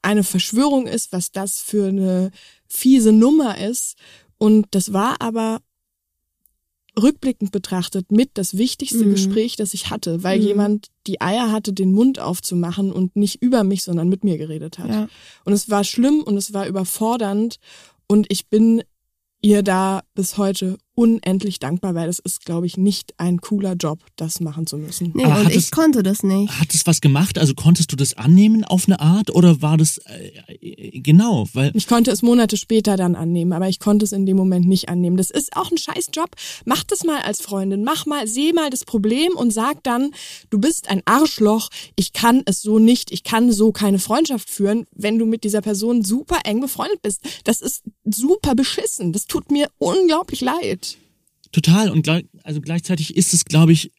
[0.02, 2.32] eine Verschwörung ist, was das für eine
[2.68, 3.98] fiese Nummer ist.
[4.38, 5.62] Und das war aber
[7.00, 9.12] rückblickend betrachtet mit das wichtigste mhm.
[9.12, 10.46] Gespräch, das ich hatte, weil mhm.
[10.48, 14.80] jemand die Eier hatte, den Mund aufzumachen und nicht über mich, sondern mit mir geredet
[14.80, 14.90] hat.
[14.90, 15.08] Ja.
[15.46, 17.58] Und es war schlimm und es war überfordernd
[18.08, 18.84] und ich bin
[19.42, 24.00] ihr da bis heute unendlich dankbar, weil es ist, glaube ich, nicht ein cooler Job,
[24.16, 25.12] das machen zu müssen.
[25.14, 26.60] Nee, Aber und ich es, konnte das nicht.
[26.60, 27.38] Hat es was gemacht?
[27.38, 31.48] Also konntest du das annehmen auf eine Art oder war das äh, genau?
[31.54, 34.68] Weil ich konnte es Monate später dann annehmen, aber ich konnte es in dem Moment
[34.68, 35.18] nicht annehmen.
[35.18, 36.32] Das ist auch ein scheiß Job.
[36.66, 37.84] Mach das mal als Freundin.
[37.84, 40.10] Mach mal, seh mal das Problem und sag dann,
[40.50, 41.70] du bist ein Arschloch.
[41.96, 43.12] Ich kann es so nicht.
[43.12, 47.22] Ich kann so keine Freundschaft führen, wenn du mit dieser Person super eng befreundet bist.
[47.44, 49.14] Das ist super beschissen.
[49.14, 50.87] Das tut mir unglaublich leid.
[51.58, 51.90] Total.
[51.90, 52.08] Und
[52.44, 53.92] also gleichzeitig ist es, glaube ich,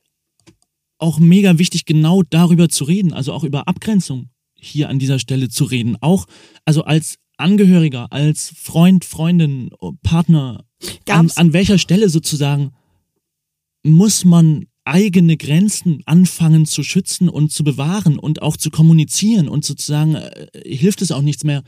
[0.99, 5.49] auch mega wichtig, genau darüber zu reden, also auch über Abgrenzung hier an dieser Stelle
[5.49, 5.97] zu reden.
[6.01, 6.27] Auch,
[6.65, 9.71] also als Angehöriger, als Freund, Freundin,
[10.05, 10.67] Partner,
[11.09, 12.71] an, an welcher Stelle sozusagen
[13.83, 19.65] muss man eigene Grenzen anfangen zu schützen und zu bewahren und auch zu kommunizieren und
[19.65, 21.65] sozusagen äh, hilft es auch nichts mehr.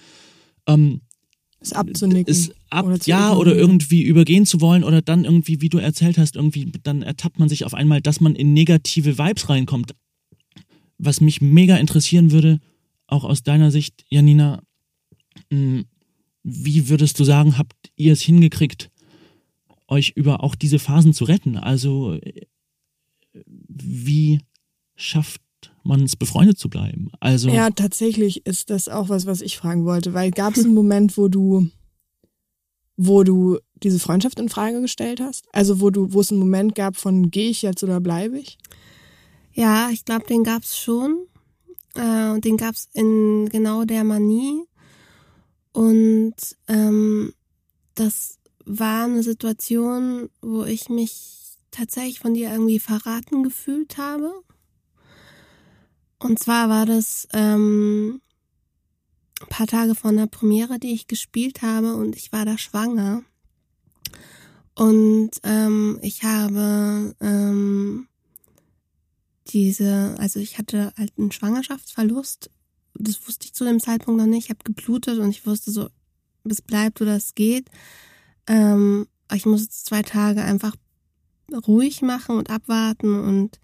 [0.68, 1.00] Ähm,
[1.58, 2.32] es abzunicken.
[2.32, 6.18] Es ab, oder ja, oder irgendwie übergehen zu wollen oder dann irgendwie, wie du erzählt
[6.18, 9.94] hast, irgendwie, dann ertappt man sich auf einmal, dass man in negative Vibes reinkommt.
[10.98, 12.60] Was mich mega interessieren würde,
[13.06, 14.62] auch aus deiner Sicht, Janina,
[15.50, 15.84] hm,
[16.42, 18.90] wie würdest du sagen, habt ihr es hingekriegt,
[19.88, 21.56] euch über auch diese Phasen zu retten?
[21.56, 22.18] Also,
[23.44, 24.40] wie
[24.94, 25.42] schafft
[25.82, 27.10] man es befreundet zu bleiben?
[27.20, 30.74] Also ja, tatsächlich ist das auch was, was ich fragen wollte, weil gab es einen
[30.80, 31.68] Moment, wo du,
[33.02, 35.46] wo du diese Freundschaft in Frage gestellt hast?
[35.52, 38.58] Also wo du, wo es einen Moment gab von gehe ich jetzt oder bleibe ich?
[39.54, 41.26] Ja, ich glaube, den gab es schon.
[41.94, 44.64] Äh, und den gab es in genau der Manie.
[45.72, 46.34] Und
[46.68, 47.32] ähm,
[47.94, 54.30] das war eine Situation, wo ich mich tatsächlich von dir irgendwie verraten gefühlt habe.
[56.18, 58.20] Und zwar war das ähm,
[59.40, 63.22] ein paar Tage vor einer Premiere, die ich gespielt habe und ich war da schwanger.
[64.74, 68.08] Und ähm, ich habe ähm,
[69.48, 72.50] diese, also ich hatte halt einen Schwangerschaftsverlust.
[72.94, 74.44] Das wusste ich zu dem Zeitpunkt noch nicht.
[74.44, 75.88] Ich habe geblutet und ich wusste so,
[76.44, 77.68] es bleibt oder es geht.
[78.46, 80.74] Ähm, ich muss jetzt zwei Tage einfach
[81.66, 83.60] ruhig machen und abwarten und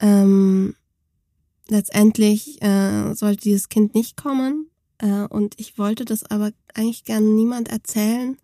[0.00, 0.74] ähm,
[1.68, 4.69] letztendlich äh, sollte dieses Kind nicht kommen.
[5.00, 8.36] Äh, und ich wollte das aber eigentlich gerne niemand erzählen,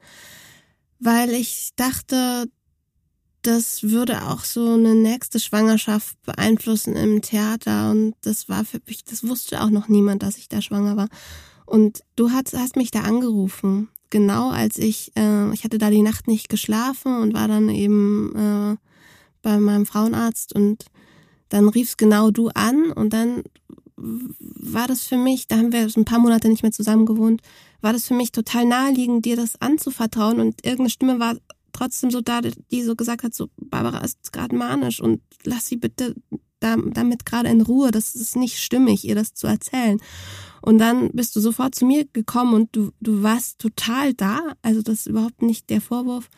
[0.99, 2.49] weil ich dachte,
[3.43, 7.91] das würde auch so eine nächste Schwangerschaft beeinflussen im Theater.
[7.91, 11.09] Und das war für mich, das wusste auch noch niemand, dass ich da schwanger war.
[11.65, 13.89] Und du hast, hast mich da angerufen.
[14.11, 18.35] Genau als ich, äh, ich hatte da die Nacht nicht geschlafen und war dann eben
[18.35, 18.77] äh,
[19.43, 20.87] bei meinem Frauenarzt und
[21.49, 23.45] dann riefst genau du an und dann
[23.97, 27.41] war das für mich, da haben wir ein paar Monate nicht mehr zusammen gewohnt,
[27.81, 31.37] war das für mich total naheliegend, dir das anzuvertrauen und irgendeine Stimme war
[31.73, 35.77] trotzdem so da, die so gesagt hat, so Barbara ist gerade manisch und lass sie
[35.77, 36.15] bitte
[36.61, 39.99] damit gerade in Ruhe, das ist nicht stimmig, ihr das zu erzählen.
[40.63, 44.83] Und dann bist du sofort zu mir gekommen und du, du warst total da, also
[44.83, 46.29] das ist überhaupt nicht der Vorwurf.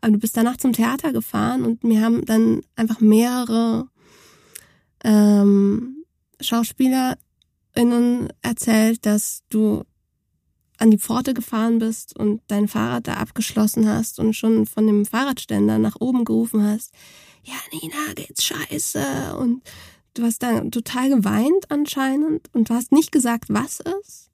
[0.00, 3.88] Aber du bist danach zum Theater gefahren und mir haben dann einfach mehrere
[5.02, 5.97] ähm,
[6.40, 9.84] SchauspielerInnen erzählt, dass du
[10.78, 15.04] an die Pforte gefahren bist und dein Fahrrad da abgeschlossen hast und schon von dem
[15.04, 16.92] Fahrradständer nach oben gerufen hast,
[17.42, 19.36] ja, Nina, geht's scheiße.
[19.38, 19.62] Und
[20.14, 24.30] du hast da total geweint anscheinend und du hast nicht gesagt, was ist,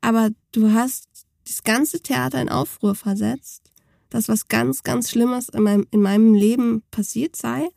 [0.00, 1.08] aber du hast
[1.46, 3.70] das ganze Theater in Aufruhr versetzt,
[4.10, 7.68] dass was ganz, ganz Schlimmes in meinem, in meinem Leben passiert sei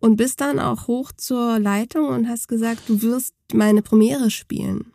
[0.00, 4.92] und bist dann auch hoch zur Leitung und hast gesagt, du wirst meine Premiere spielen.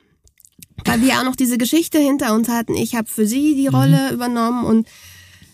[0.85, 2.75] Weil wir auch noch diese Geschichte hinter uns hatten.
[2.75, 3.75] Ich habe für sie die mhm.
[3.75, 4.13] Rolle mhm.
[4.13, 4.87] übernommen und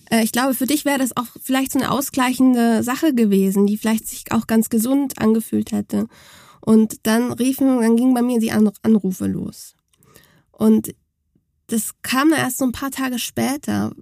[0.10, 3.78] äh, ich glaube, für dich wäre das auch vielleicht so eine ausgleichende Sache gewesen, die
[3.78, 6.08] vielleicht sich auch ganz gesund angefühlt hätte.
[6.62, 9.76] Und dann riefen, dann gingen bei mir die Anrufe los.
[10.52, 10.94] Und
[11.68, 13.94] das kam dann erst so ein paar Tage später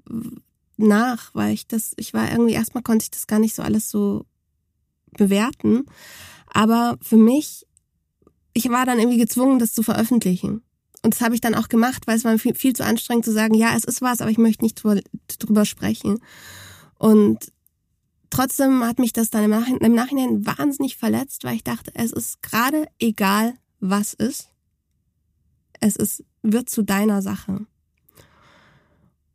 [0.77, 3.89] nach, weil ich das, ich war irgendwie, erstmal konnte ich das gar nicht so alles
[3.89, 4.25] so
[5.17, 5.85] bewerten.
[6.47, 7.65] Aber für mich,
[8.53, 10.61] ich war dann irgendwie gezwungen, das zu veröffentlichen.
[11.03, 13.31] Und das habe ich dann auch gemacht, weil es war viel, viel zu anstrengend zu
[13.31, 15.01] sagen, ja, es ist was, aber ich möchte nicht drüber,
[15.39, 16.19] drüber sprechen.
[16.97, 17.51] Und
[18.29, 22.11] trotzdem hat mich das dann im Nachhinein, im Nachhinein wahnsinnig verletzt, weil ich dachte, es
[22.11, 24.49] ist gerade egal, was ist.
[25.79, 27.67] Es ist, wird zu deiner Sache.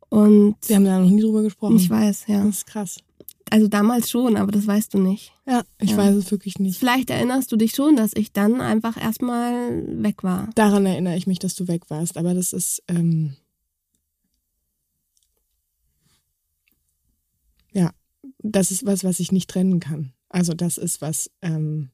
[0.09, 1.77] Und Wir haben da noch nie drüber gesprochen.
[1.77, 2.43] ich weiß, ja.
[2.43, 2.97] Das ist krass.
[3.53, 5.31] Also damals schon, aber das weißt du nicht.
[5.45, 5.97] Ja, ich Ja.
[5.97, 6.79] weiß es wirklich nicht.
[6.79, 10.49] Vielleicht erinnerst du dich schon, dass ich dann einfach erstmal weg war.
[10.55, 13.35] Daran erinnere ich mich, dass du weg warst, aber das ist, ähm,
[17.73, 17.91] ja,
[18.39, 20.13] das ist was, was ich nicht trennen kann.
[20.29, 21.91] Also das ist was, ähm,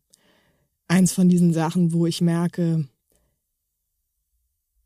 [0.88, 2.88] eins von diesen Sachen, wo ich merke,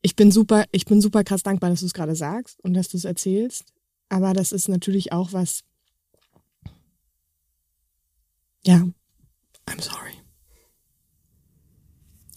[0.01, 2.87] ich bin super, ich bin super krass dankbar, dass du es gerade sagst und dass
[2.89, 3.65] du es erzählst.
[4.09, 5.63] Aber das ist natürlich auch was,
[8.65, 8.87] ja,
[9.65, 10.13] I'm sorry.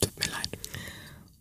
[0.00, 0.58] Tut mir leid.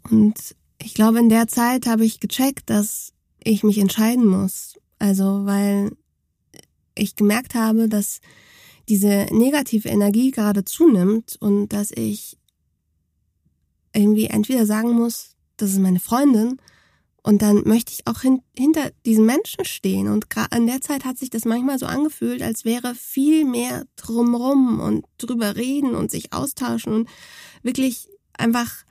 [0.09, 4.79] Und ich glaube, in der Zeit habe ich gecheckt, dass ich mich entscheiden muss.
[4.99, 5.91] Also, weil
[6.95, 8.21] ich gemerkt habe, dass
[8.87, 12.37] diese negative Energie gerade zunimmt und dass ich
[13.93, 16.59] irgendwie entweder sagen muss, das ist meine Freundin
[17.25, 20.09] und dann möchte ich auch hin, hinter diesen Menschen stehen.
[20.09, 23.87] Und gerade in der Zeit hat sich das manchmal so angefühlt, als wäre viel mehr
[23.95, 27.09] drumrum und drüber reden und sich austauschen und
[27.63, 28.85] wirklich einfach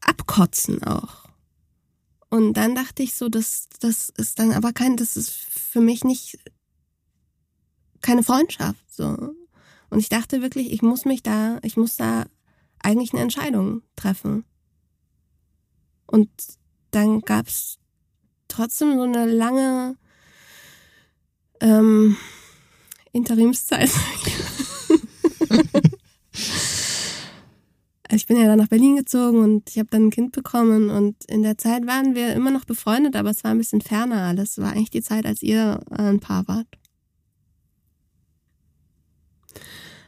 [0.00, 1.28] abkotzen auch.
[2.30, 6.04] Und dann dachte ich so, das, das ist dann aber kein, das ist für mich
[6.04, 6.38] nicht
[8.00, 9.34] keine Freundschaft, so.
[9.90, 12.24] Und ich dachte wirklich, ich muss mich da, ich muss da
[12.78, 14.46] eigentlich eine Entscheidung treffen.
[16.10, 16.28] Und
[16.90, 17.78] dann gab's
[18.48, 19.96] trotzdem so eine lange
[21.60, 22.16] ähm,
[23.12, 23.90] Interimszeit.
[28.10, 30.90] Also ich bin ja dann nach Berlin gezogen und ich habe dann ein Kind bekommen
[30.90, 34.24] und in der Zeit waren wir immer noch befreundet, aber es war ein bisschen ferner
[34.24, 34.50] alles.
[34.50, 36.66] Es war eigentlich die Zeit, als ihr äh, ein Paar wart.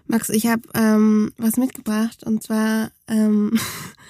[0.07, 3.57] Max, ich habe ähm, was mitgebracht und zwar ähm,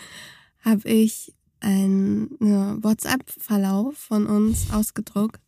[0.64, 5.40] habe ich einen WhatsApp-Verlauf von uns ausgedruckt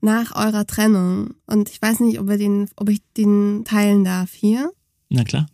[0.00, 4.32] nach eurer Trennung und ich weiß nicht, ob, wir den, ob ich den teilen darf
[4.32, 4.72] hier.
[5.08, 5.46] Na klar.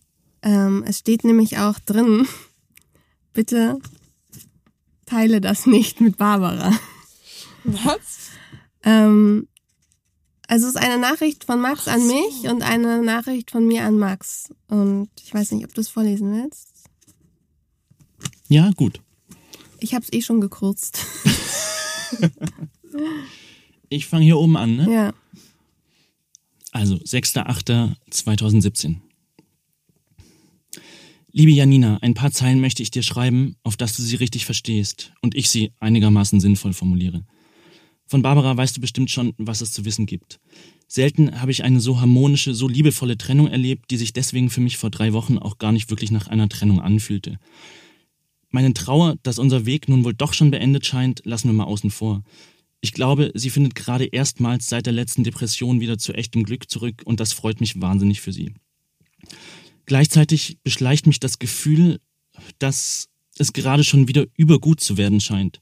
[0.42, 2.26] Ähm, es steht nämlich auch drin,
[3.32, 3.78] bitte
[5.06, 6.72] teile das nicht mit Barbara.
[7.64, 8.30] Was?
[8.82, 9.46] Ähm,
[10.48, 13.98] also es ist eine Nachricht von Max an mich und eine Nachricht von mir an
[13.98, 14.52] Max.
[14.68, 16.68] Und ich weiß nicht, ob du es vorlesen willst.
[18.48, 19.00] Ja, gut.
[19.82, 20.98] Ich habe es eh schon gekürzt.
[23.88, 24.90] Ich fange hier oben an, ne?
[24.90, 25.12] ja.
[26.70, 28.96] Also 6.8.2017.
[31.30, 35.12] Liebe Janina, ein paar Zeilen möchte ich dir schreiben, auf dass du sie richtig verstehst
[35.20, 37.26] und ich sie einigermaßen sinnvoll formuliere.
[38.06, 40.40] Von Barbara weißt du bestimmt schon, was es zu wissen gibt.
[40.88, 44.78] Selten habe ich eine so harmonische, so liebevolle Trennung erlebt, die sich deswegen für mich
[44.78, 47.38] vor drei Wochen auch gar nicht wirklich nach einer Trennung anfühlte.
[48.52, 51.90] Meine Trauer, dass unser Weg nun wohl doch schon beendet scheint, lassen wir mal außen
[51.90, 52.22] vor.
[52.82, 57.02] Ich glaube, sie findet gerade erstmals seit der letzten Depression wieder zu echtem Glück zurück
[57.04, 58.52] und das freut mich wahnsinnig für sie.
[59.86, 61.98] Gleichzeitig beschleicht mich das Gefühl,
[62.58, 65.60] dass es gerade schon wieder übergut zu werden scheint.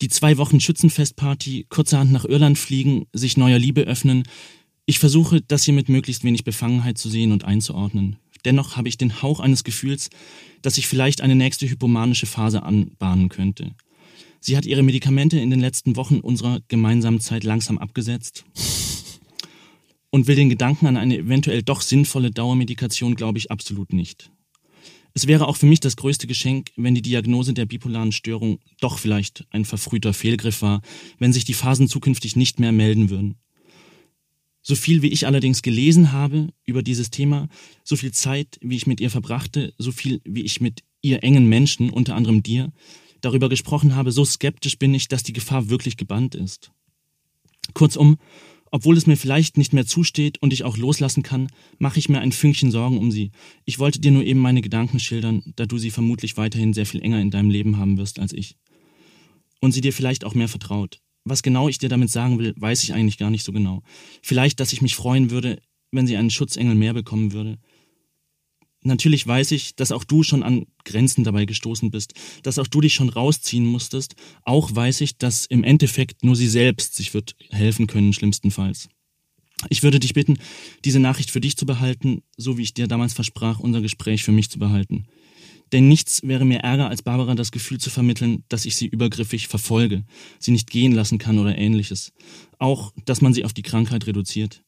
[0.00, 4.24] Die zwei Wochen Schützenfestparty, kurzerhand nach Irland fliegen, sich neuer Liebe öffnen.
[4.86, 8.16] Ich versuche, das hier mit möglichst wenig Befangenheit zu sehen und einzuordnen.
[8.44, 10.10] Dennoch habe ich den Hauch eines Gefühls,
[10.62, 13.74] dass sich vielleicht eine nächste hypomanische Phase anbahnen könnte.
[14.40, 18.44] Sie hat ihre Medikamente in den letzten Wochen unserer gemeinsamen Zeit langsam abgesetzt
[20.10, 24.30] und will den Gedanken an eine eventuell doch sinnvolle Dauermedikation, glaube ich, absolut nicht.
[25.14, 28.98] Es wäre auch für mich das größte Geschenk, wenn die Diagnose der bipolaren Störung doch
[28.98, 30.82] vielleicht ein verfrühter Fehlgriff war,
[31.18, 33.36] wenn sich die Phasen zukünftig nicht mehr melden würden.
[34.66, 37.48] So viel wie ich allerdings gelesen habe über dieses Thema,
[37.84, 41.46] so viel Zeit, wie ich mit ihr verbrachte, so viel wie ich mit ihr engen
[41.50, 42.72] Menschen, unter anderem dir,
[43.20, 46.72] darüber gesprochen habe, so skeptisch bin ich, dass die Gefahr wirklich gebannt ist.
[47.74, 48.16] Kurzum,
[48.70, 51.48] obwohl es mir vielleicht nicht mehr zusteht und ich auch loslassen kann,
[51.78, 53.32] mache ich mir ein Fünkchen Sorgen um sie.
[53.66, 57.02] Ich wollte dir nur eben meine Gedanken schildern, da du sie vermutlich weiterhin sehr viel
[57.02, 58.56] enger in deinem Leben haben wirst als ich.
[59.60, 61.03] Und sie dir vielleicht auch mehr vertraut.
[61.24, 63.82] Was genau ich dir damit sagen will, weiß ich eigentlich gar nicht so genau.
[64.22, 65.60] Vielleicht, dass ich mich freuen würde,
[65.90, 67.58] wenn sie einen Schutzengel mehr bekommen würde.
[68.82, 72.12] Natürlich weiß ich, dass auch du schon an Grenzen dabei gestoßen bist,
[72.42, 74.14] dass auch du dich schon rausziehen musstest.
[74.42, 78.90] Auch weiß ich, dass im Endeffekt nur sie selbst sich wird helfen können, schlimmstenfalls.
[79.70, 80.36] Ich würde dich bitten,
[80.84, 84.32] diese Nachricht für dich zu behalten, so wie ich dir damals versprach, unser Gespräch für
[84.32, 85.06] mich zu behalten.
[85.72, 89.48] Denn nichts wäre mir ärger, als Barbara das Gefühl zu vermitteln, dass ich sie übergriffig
[89.48, 90.04] verfolge,
[90.38, 92.12] sie nicht gehen lassen kann oder ähnliches.
[92.58, 94.62] Auch, dass man sie auf die Krankheit reduziert.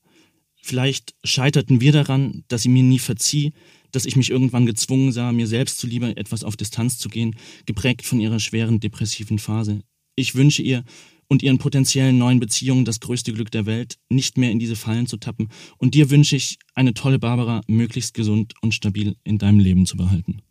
[0.61, 3.53] Vielleicht scheiterten wir daran, dass sie mir nie verzieh,
[3.93, 7.37] dass ich mich irgendwann gezwungen sah, mir selbst zuliebe etwas auf Distanz zu gehen,
[7.67, 9.83] geprägt von ihrer schweren depressiven Phase.
[10.17, 10.85] Ich wünsche ihr
[11.29, 15.07] und ihren potenziellen neuen Beziehungen das größte Glück der Welt, nicht mehr in diese Fallen
[15.07, 15.49] zu tappen.
[15.79, 19.97] Und dir wünsche ich, eine tolle Barbara möglichst gesund und stabil in deinem Leben zu
[19.97, 20.43] behalten.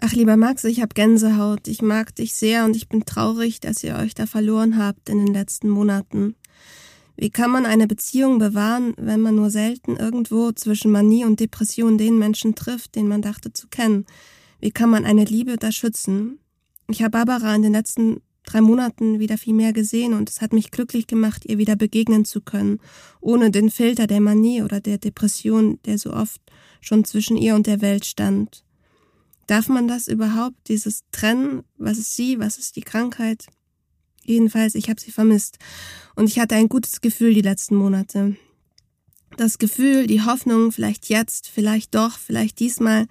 [0.00, 1.68] Ach, lieber Max, ich hab Gänsehaut.
[1.68, 5.18] Ich mag dich sehr und ich bin traurig, dass ihr euch da verloren habt in
[5.18, 6.34] den letzten Monaten.
[7.16, 11.96] Wie kann man eine Beziehung bewahren, wenn man nur selten irgendwo zwischen Manie und Depression
[11.96, 14.04] den Menschen trifft, den man dachte zu kennen?
[14.60, 16.40] Wie kann man eine Liebe da schützen?
[16.90, 20.52] Ich habe Barbara in den letzten drei Monaten wieder viel mehr gesehen und es hat
[20.52, 22.80] mich glücklich gemacht, ihr wieder begegnen zu können,
[23.20, 26.40] ohne den Filter der Manie oder der Depression, der so oft
[26.80, 28.64] schon zwischen ihr und der Welt stand.
[29.46, 33.46] Darf man das überhaupt, dieses Trennen, was ist sie, was ist die Krankheit?
[34.24, 35.58] Jedenfalls, ich habe sie vermisst.
[36.14, 38.36] Und ich hatte ein gutes Gefühl die letzten Monate.
[39.36, 43.06] Das Gefühl, die Hoffnung, vielleicht jetzt, vielleicht doch, vielleicht diesmal.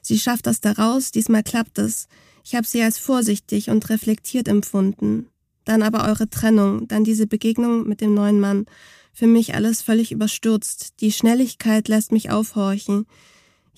[0.00, 2.06] Sie schafft das daraus, diesmal klappt es.
[2.44, 5.26] Ich habe sie als vorsichtig und reflektiert empfunden.
[5.64, 8.66] Dann aber eure Trennung, dann diese Begegnung mit dem neuen Mann.
[9.12, 11.00] Für mich alles völlig überstürzt.
[11.00, 13.06] Die Schnelligkeit lässt mich aufhorchen.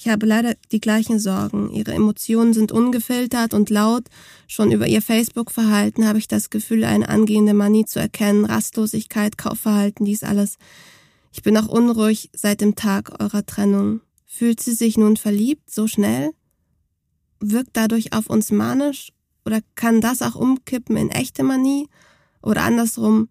[0.00, 1.72] Ich habe leider die gleichen Sorgen.
[1.72, 4.04] Ihre Emotionen sind ungefiltert und laut.
[4.46, 8.44] Schon über ihr Facebook-Verhalten habe ich das Gefühl, eine angehende Manie zu erkennen.
[8.44, 10.56] Rastlosigkeit, Kaufverhalten, dies alles.
[11.32, 14.00] Ich bin auch unruhig seit dem Tag eurer Trennung.
[14.24, 16.30] Fühlt sie sich nun verliebt, so schnell?
[17.40, 19.12] Wirkt dadurch auf uns manisch?
[19.44, 21.88] Oder kann das auch umkippen in echte Manie?
[22.40, 23.30] Oder andersrum,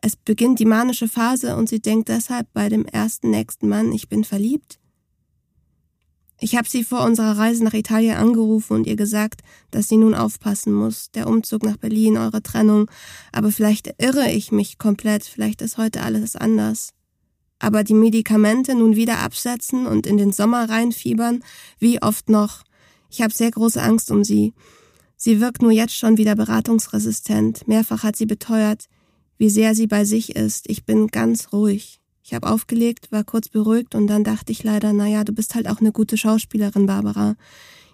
[0.00, 4.08] es beginnt die manische Phase und sie denkt deshalb bei dem ersten nächsten Mann, ich
[4.08, 4.78] bin verliebt?
[6.40, 9.40] Ich habe sie vor unserer Reise nach Italien angerufen und ihr gesagt,
[9.72, 11.10] dass sie nun aufpassen muss.
[11.10, 12.88] Der Umzug nach Berlin, eure Trennung.
[13.32, 16.90] Aber vielleicht irre ich mich komplett, vielleicht ist heute alles anders.
[17.58, 21.42] Aber die Medikamente nun wieder absetzen und in den Sommer reinfiebern,
[21.80, 22.62] wie oft noch?
[23.10, 24.54] Ich habe sehr große Angst um sie.
[25.16, 27.66] Sie wirkt nur jetzt schon wieder beratungsresistent.
[27.66, 28.84] Mehrfach hat sie beteuert,
[29.38, 30.70] wie sehr sie bei sich ist.
[30.70, 31.97] Ich bin ganz ruhig.
[32.28, 35.66] Ich habe aufgelegt, war kurz beruhigt und dann dachte ich leider, naja, du bist halt
[35.66, 37.36] auch eine gute Schauspielerin, Barbara.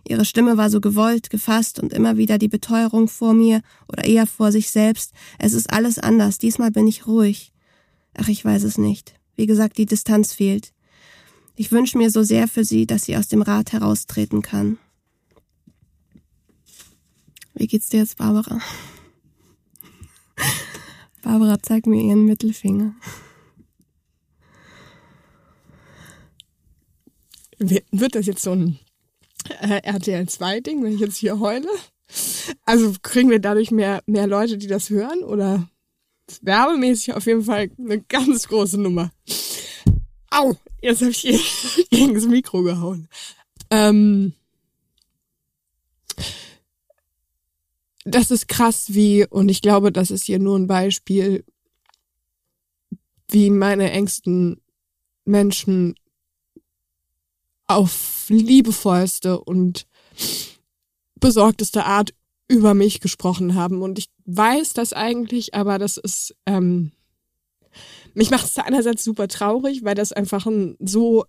[0.08, 4.26] Ihre Stimme war so gewollt, gefasst und immer wieder die Beteuerung vor mir oder eher
[4.26, 5.12] vor sich selbst.
[5.38, 7.52] Es ist alles anders, diesmal bin ich ruhig.
[8.14, 9.14] Ach, ich weiß es nicht.
[9.36, 10.72] Wie gesagt, die Distanz fehlt.
[11.54, 14.78] Ich wünsche mir so sehr für sie, dass sie aus dem Rat heraustreten kann.
[17.54, 18.60] Wie geht's dir jetzt, Barbara?
[21.22, 22.96] Barbara zeigt mir ihren Mittelfinger.
[27.58, 28.78] Wird das jetzt so ein
[29.60, 31.68] äh, RTL 2 Ding, wenn ich jetzt hier heule?
[32.64, 35.22] Also kriegen wir dadurch mehr, mehr Leute, die das hören?
[35.22, 35.68] Oder
[36.42, 39.12] werbemäßig auf jeden Fall eine ganz große Nummer.
[40.30, 40.56] Au!
[40.80, 43.08] Jetzt habe ich gegen das Mikro gehauen.
[43.70, 44.34] Ähm,
[48.04, 51.44] das ist krass, wie, und ich glaube, das ist hier nur ein Beispiel,
[53.30, 54.60] wie meine engsten
[55.24, 55.94] Menschen
[57.66, 59.86] auf liebevollste und
[61.20, 62.14] besorgteste Art
[62.48, 63.82] über mich gesprochen haben.
[63.82, 66.92] Und ich weiß das eigentlich, aber das ist, ähm,
[68.14, 71.24] mich macht es einerseits super traurig, weil das einfach ein so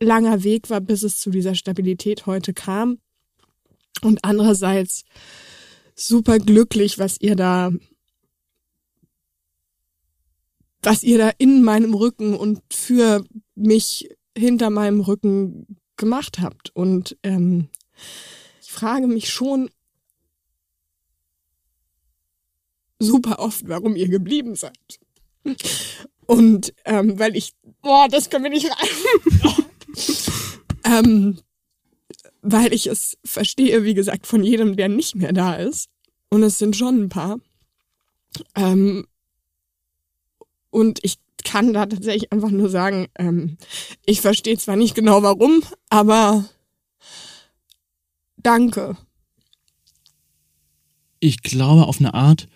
[0.00, 2.98] langer Weg war, bis es zu dieser Stabilität heute kam.
[4.02, 5.04] Und andererseits
[5.94, 7.72] super glücklich, was ihr da,
[10.82, 16.70] was ihr da in meinem Rücken und für mich hinter meinem Rücken gemacht habt.
[16.74, 17.68] Und ähm,
[18.60, 19.70] ich frage mich schon
[22.98, 24.98] super oft, warum ihr geblieben seid.
[26.26, 29.66] Und ähm, weil ich, boah, das können wir nicht rein.
[31.04, 31.38] ähm,
[32.42, 35.88] weil ich es verstehe, wie gesagt, von jedem, der nicht mehr da ist.
[36.30, 37.38] Und es sind schon ein paar.
[38.54, 39.06] Ähm,
[40.70, 43.56] und ich kann da tatsächlich einfach nur sagen, ähm,
[44.04, 46.44] ich verstehe zwar nicht genau warum, aber
[48.36, 48.96] danke.
[51.20, 52.48] Ich glaube, auf eine Art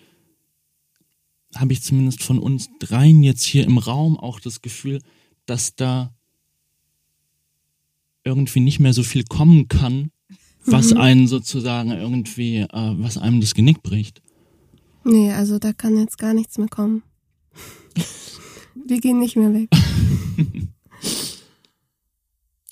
[1.55, 5.01] habe ich zumindest von uns dreien jetzt hier im Raum auch das Gefühl,
[5.45, 6.13] dass da
[8.23, 10.11] irgendwie nicht mehr so viel kommen kann,
[10.65, 10.99] was mhm.
[10.99, 14.21] einen sozusagen irgendwie, äh, was einem das Genick bricht.
[15.03, 17.03] Nee, also da kann jetzt gar nichts mehr kommen.
[18.89, 19.69] Wir gehen nicht mehr weg.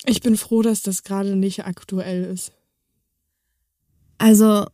[0.04, 2.50] ich bin froh, dass das gerade nicht aktuell ist.
[4.18, 4.66] Also,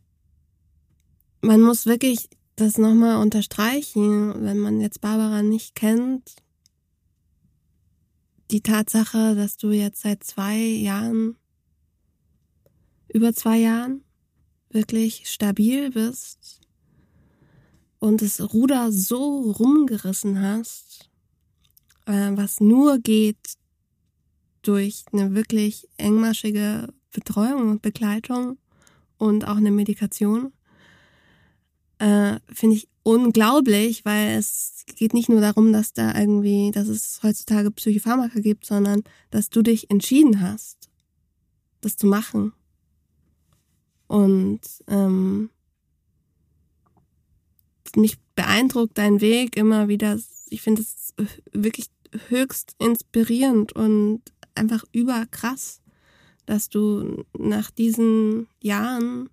[1.41, 6.35] man muss wirklich das nochmal unterstreichen, wenn man jetzt Barbara nicht kennt.
[8.49, 11.35] Die Tatsache, dass du jetzt seit zwei Jahren,
[13.07, 14.03] über zwei Jahren,
[14.71, 16.59] wirklich stabil bist
[17.99, 20.84] und das Ruder so rumgerissen hast,
[22.05, 23.57] was nur geht
[24.61, 28.57] durch eine wirklich engmaschige Betreuung und Begleitung
[29.17, 30.51] und auch eine Medikation,
[31.99, 37.21] äh, finde ich unglaublich, weil es geht nicht nur darum, dass da irgendwie, dass es
[37.23, 40.89] heutzutage Psychopharmaka gibt, sondern dass du dich entschieden hast,
[41.81, 42.53] das zu machen.
[44.07, 45.49] Und ähm,
[47.95, 50.19] mich beeindruckt dein Weg immer wieder.
[50.49, 51.13] Ich finde es
[51.53, 51.87] wirklich
[52.29, 54.21] höchst inspirierend und
[54.55, 55.81] einfach überkrass,
[56.45, 59.29] dass du nach diesen Jahren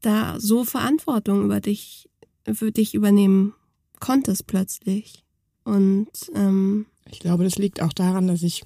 [0.00, 2.10] da so Verantwortung über dich,
[2.52, 3.54] für dich übernehmen
[4.00, 5.24] konntest plötzlich.
[5.64, 8.64] Und ähm, ich glaube, das liegt auch daran, dass ich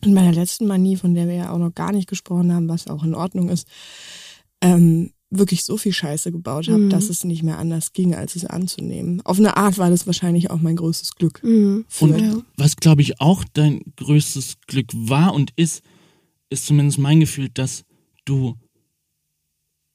[0.00, 2.88] in meiner letzten Manie, von der wir ja auch noch gar nicht gesprochen haben, was
[2.88, 3.68] auch in Ordnung ist,
[4.60, 6.90] ähm, wirklich so viel Scheiße gebaut habe, mhm.
[6.90, 9.20] dass es nicht mehr anders ging, als es anzunehmen.
[9.22, 11.42] Auf eine Art war das wahrscheinlich auch mein größtes Glück.
[11.42, 11.84] Mhm.
[12.00, 15.82] Und was, glaube ich, auch dein größtes Glück war und ist,
[16.48, 17.84] ist zumindest mein Gefühl, dass
[18.24, 18.56] du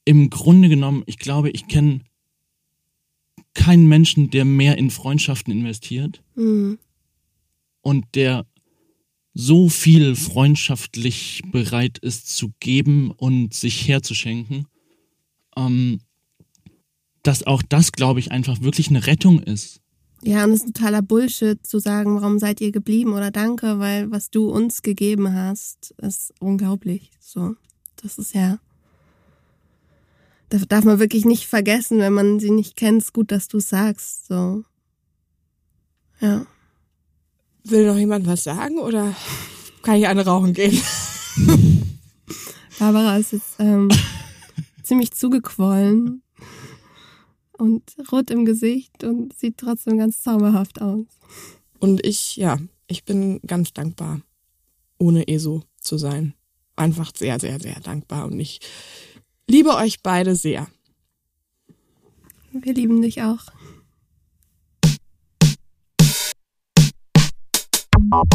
[0.04, 2.00] im Grunde genommen, ich glaube, ich kenne
[3.54, 6.78] keinen Menschen, der mehr in Freundschaften investiert mhm.
[7.80, 8.46] und der
[9.32, 14.66] so viel freundschaftlich bereit ist zu geben und sich herzuschenken,
[15.56, 16.00] ähm,
[17.22, 19.80] dass auch das, glaube ich, einfach wirklich eine Rettung ist.
[20.22, 24.10] Ja, und es ist totaler Bullshit zu sagen, warum seid ihr geblieben oder danke, weil
[24.10, 27.10] was du uns gegeben hast, ist unglaublich.
[27.20, 27.56] So,
[28.02, 28.58] das ist ja,
[30.48, 33.02] das darf man wirklich nicht vergessen, wenn man sie nicht kennt.
[33.02, 34.26] Ist gut, dass du sagst.
[34.26, 34.64] So,
[36.20, 36.46] ja.
[37.64, 39.14] Will noch jemand was sagen oder
[39.82, 40.80] kann ich eine rauchen gehen?
[42.78, 43.90] Barbara ist jetzt ähm,
[44.84, 46.22] ziemlich zugequollen
[47.58, 47.82] und
[48.12, 51.06] rot im Gesicht und sieht trotzdem ganz zauberhaft aus.
[51.78, 54.20] Und ich, ja, ich bin ganz dankbar,
[54.98, 56.34] ohne ESO zu sein.
[56.76, 58.60] Einfach sehr, sehr, sehr dankbar und ich
[59.48, 60.66] liebe euch beide sehr.
[62.52, 63.46] Wir lieben dich auch.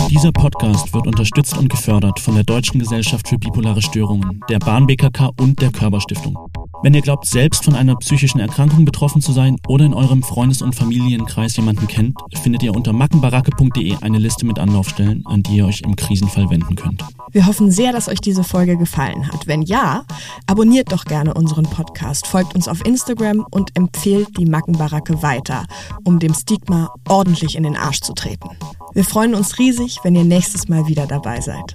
[0.09, 4.87] Dieser Podcast wird unterstützt und gefördert von der Deutschen Gesellschaft für bipolare Störungen, der Bahn
[4.87, 6.37] BKK und der Körperstiftung.
[6.81, 10.61] Wenn ihr glaubt, selbst von einer psychischen Erkrankung betroffen zu sein oder in eurem Freundes-
[10.61, 15.65] und Familienkreis jemanden kennt, findet ihr unter mackenbaracke.de eine Liste mit Anlaufstellen, an die ihr
[15.65, 17.03] euch im Krisenfall wenden könnt.
[17.31, 19.45] Wir hoffen sehr, dass euch diese Folge gefallen hat.
[19.45, 20.03] Wenn ja,
[20.47, 25.65] abonniert doch gerne unseren Podcast, folgt uns auf Instagram und empfehlt die Mackenbaracke weiter,
[26.05, 28.49] um dem Stigma ordentlich in den Arsch zu treten.
[28.93, 31.73] Wir freuen uns riesig, wenn ihr nächstes Mal wieder dabei seid.